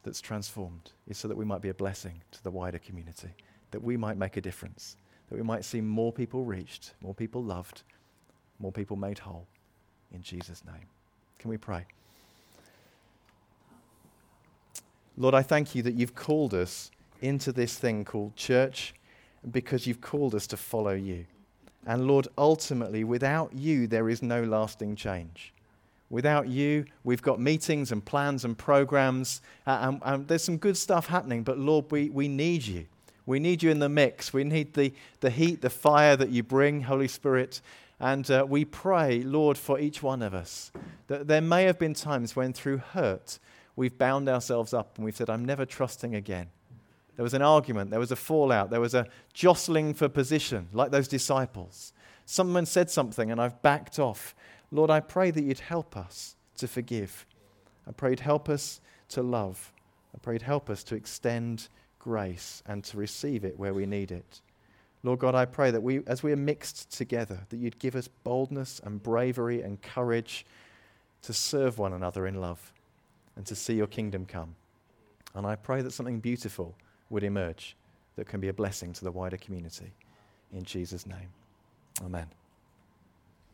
that's 0.02 0.22
transformed 0.22 0.92
is 1.06 1.18
so 1.18 1.28
that 1.28 1.36
we 1.36 1.44
might 1.44 1.60
be 1.60 1.68
a 1.68 1.74
blessing 1.74 2.22
to 2.32 2.42
the 2.42 2.50
wider 2.50 2.78
community, 2.78 3.30
that 3.70 3.82
we 3.82 3.98
might 3.98 4.16
make 4.16 4.38
a 4.38 4.40
difference, 4.40 4.96
that 5.28 5.36
we 5.36 5.42
might 5.42 5.64
see 5.64 5.82
more 5.82 6.12
people 6.12 6.44
reached, 6.44 6.94
more 7.02 7.14
people 7.14 7.44
loved, 7.44 7.82
more 8.58 8.72
people 8.72 8.96
made 8.96 9.18
whole. 9.18 9.46
In 10.10 10.22
Jesus' 10.22 10.64
name. 10.64 10.86
Can 11.38 11.50
we 11.50 11.58
pray? 11.58 11.84
Lord, 15.16 15.34
I 15.34 15.42
thank 15.42 15.74
you 15.74 15.82
that 15.82 15.94
you've 15.94 16.14
called 16.14 16.54
us 16.54 16.90
into 17.20 17.52
this 17.52 17.78
thing 17.78 18.04
called 18.04 18.34
church 18.34 18.94
because 19.50 19.86
you've 19.86 20.00
called 20.00 20.34
us 20.34 20.46
to 20.48 20.56
follow 20.56 20.92
you. 20.92 21.26
And 21.86 22.06
Lord, 22.06 22.28
ultimately, 22.36 23.04
without 23.04 23.52
you, 23.52 23.86
there 23.86 24.08
is 24.08 24.22
no 24.22 24.42
lasting 24.42 24.96
change. 24.96 25.52
Without 26.10 26.48
you, 26.48 26.84
we've 27.02 27.22
got 27.22 27.40
meetings 27.40 27.92
and 27.92 28.04
plans 28.04 28.44
and 28.44 28.56
programs, 28.56 29.40
and, 29.66 30.00
and, 30.04 30.28
there's 30.28 30.44
some 30.44 30.56
good 30.56 30.76
stuff 30.76 31.06
happening, 31.06 31.42
but 31.42 31.58
Lord, 31.58 31.90
we, 31.90 32.08
we 32.10 32.28
need 32.28 32.66
you. 32.66 32.86
We 33.26 33.38
need 33.38 33.62
you 33.62 33.70
in 33.70 33.78
the 33.78 33.88
mix. 33.88 34.32
We 34.32 34.44
need 34.44 34.74
the, 34.74 34.92
the 35.20 35.30
heat, 35.30 35.62
the 35.62 35.70
fire 35.70 36.16
that 36.16 36.30
you 36.30 36.42
bring, 36.42 36.82
Holy 36.82 37.08
Spirit. 37.08 37.60
And 38.00 38.30
uh, 38.30 38.44
we 38.48 38.64
pray, 38.64 39.22
Lord, 39.22 39.56
for 39.56 39.78
each 39.78 40.02
one 40.02 40.22
of 40.22 40.34
us, 40.34 40.70
that 41.06 41.26
there 41.26 41.40
may 41.40 41.64
have 41.64 41.78
been 41.78 41.94
times 41.94 42.36
when 42.36 42.52
through 42.52 42.78
hurt 42.78 43.38
we've 43.76 43.96
bound 43.96 44.28
ourselves 44.28 44.72
up 44.72 44.96
and 44.96 45.04
we've 45.04 45.16
said, 45.16 45.30
I'm 45.30 45.44
never 45.44 45.64
trusting 45.64 46.14
again. 46.14 46.48
There 47.16 47.22
was 47.22 47.34
an 47.34 47.42
argument, 47.42 47.90
there 47.90 48.00
was 48.00 48.10
a 48.10 48.16
fallout, 48.16 48.70
there 48.70 48.80
was 48.80 48.94
a 48.94 49.06
jostling 49.32 49.94
for 49.94 50.08
position, 50.08 50.68
like 50.72 50.90
those 50.90 51.08
disciples. 51.08 51.92
Someone 52.26 52.66
said 52.66 52.90
something 52.90 53.30
and 53.30 53.40
I've 53.40 53.62
backed 53.62 53.98
off. 53.98 54.34
Lord, 54.70 54.90
I 54.90 55.00
pray 55.00 55.30
that 55.30 55.42
you'd 55.42 55.60
help 55.60 55.96
us 55.96 56.36
to 56.56 56.66
forgive. 56.66 57.26
I 57.86 57.92
pray 57.92 58.10
you'd 58.10 58.20
help 58.20 58.48
us 58.48 58.80
to 59.10 59.22
love. 59.22 59.72
I 60.14 60.18
pray 60.18 60.34
you'd 60.34 60.42
help 60.42 60.70
us 60.70 60.82
to 60.84 60.96
extend 60.96 61.68
grace 61.98 62.62
and 62.66 62.82
to 62.84 62.96
receive 62.96 63.44
it 63.44 63.58
where 63.58 63.74
we 63.74 63.86
need 63.86 64.10
it. 64.10 64.40
Lord 65.02 65.18
God, 65.18 65.34
I 65.34 65.44
pray 65.44 65.70
that 65.70 65.82
we, 65.82 66.00
as 66.06 66.22
we 66.22 66.32
are 66.32 66.36
mixed 66.36 66.90
together, 66.96 67.40
that 67.50 67.58
you'd 67.58 67.78
give 67.78 67.94
us 67.94 68.08
boldness 68.08 68.80
and 68.82 69.02
bravery 69.02 69.60
and 69.60 69.80
courage 69.82 70.46
to 71.22 71.32
serve 71.32 71.78
one 71.78 71.92
another 71.92 72.26
in 72.26 72.40
love 72.40 72.73
and 73.36 73.46
to 73.46 73.54
see 73.54 73.74
your 73.74 73.86
kingdom 73.86 74.26
come. 74.26 74.54
And 75.34 75.46
I 75.46 75.56
pray 75.56 75.82
that 75.82 75.92
something 75.92 76.20
beautiful 76.20 76.76
would 77.10 77.24
emerge 77.24 77.76
that 78.16 78.28
can 78.28 78.40
be 78.40 78.48
a 78.48 78.52
blessing 78.52 78.92
to 78.92 79.04
the 79.04 79.10
wider 79.10 79.36
community. 79.36 79.92
In 80.52 80.62
Jesus' 80.62 81.06
name, 81.06 81.28
amen. 82.02 82.28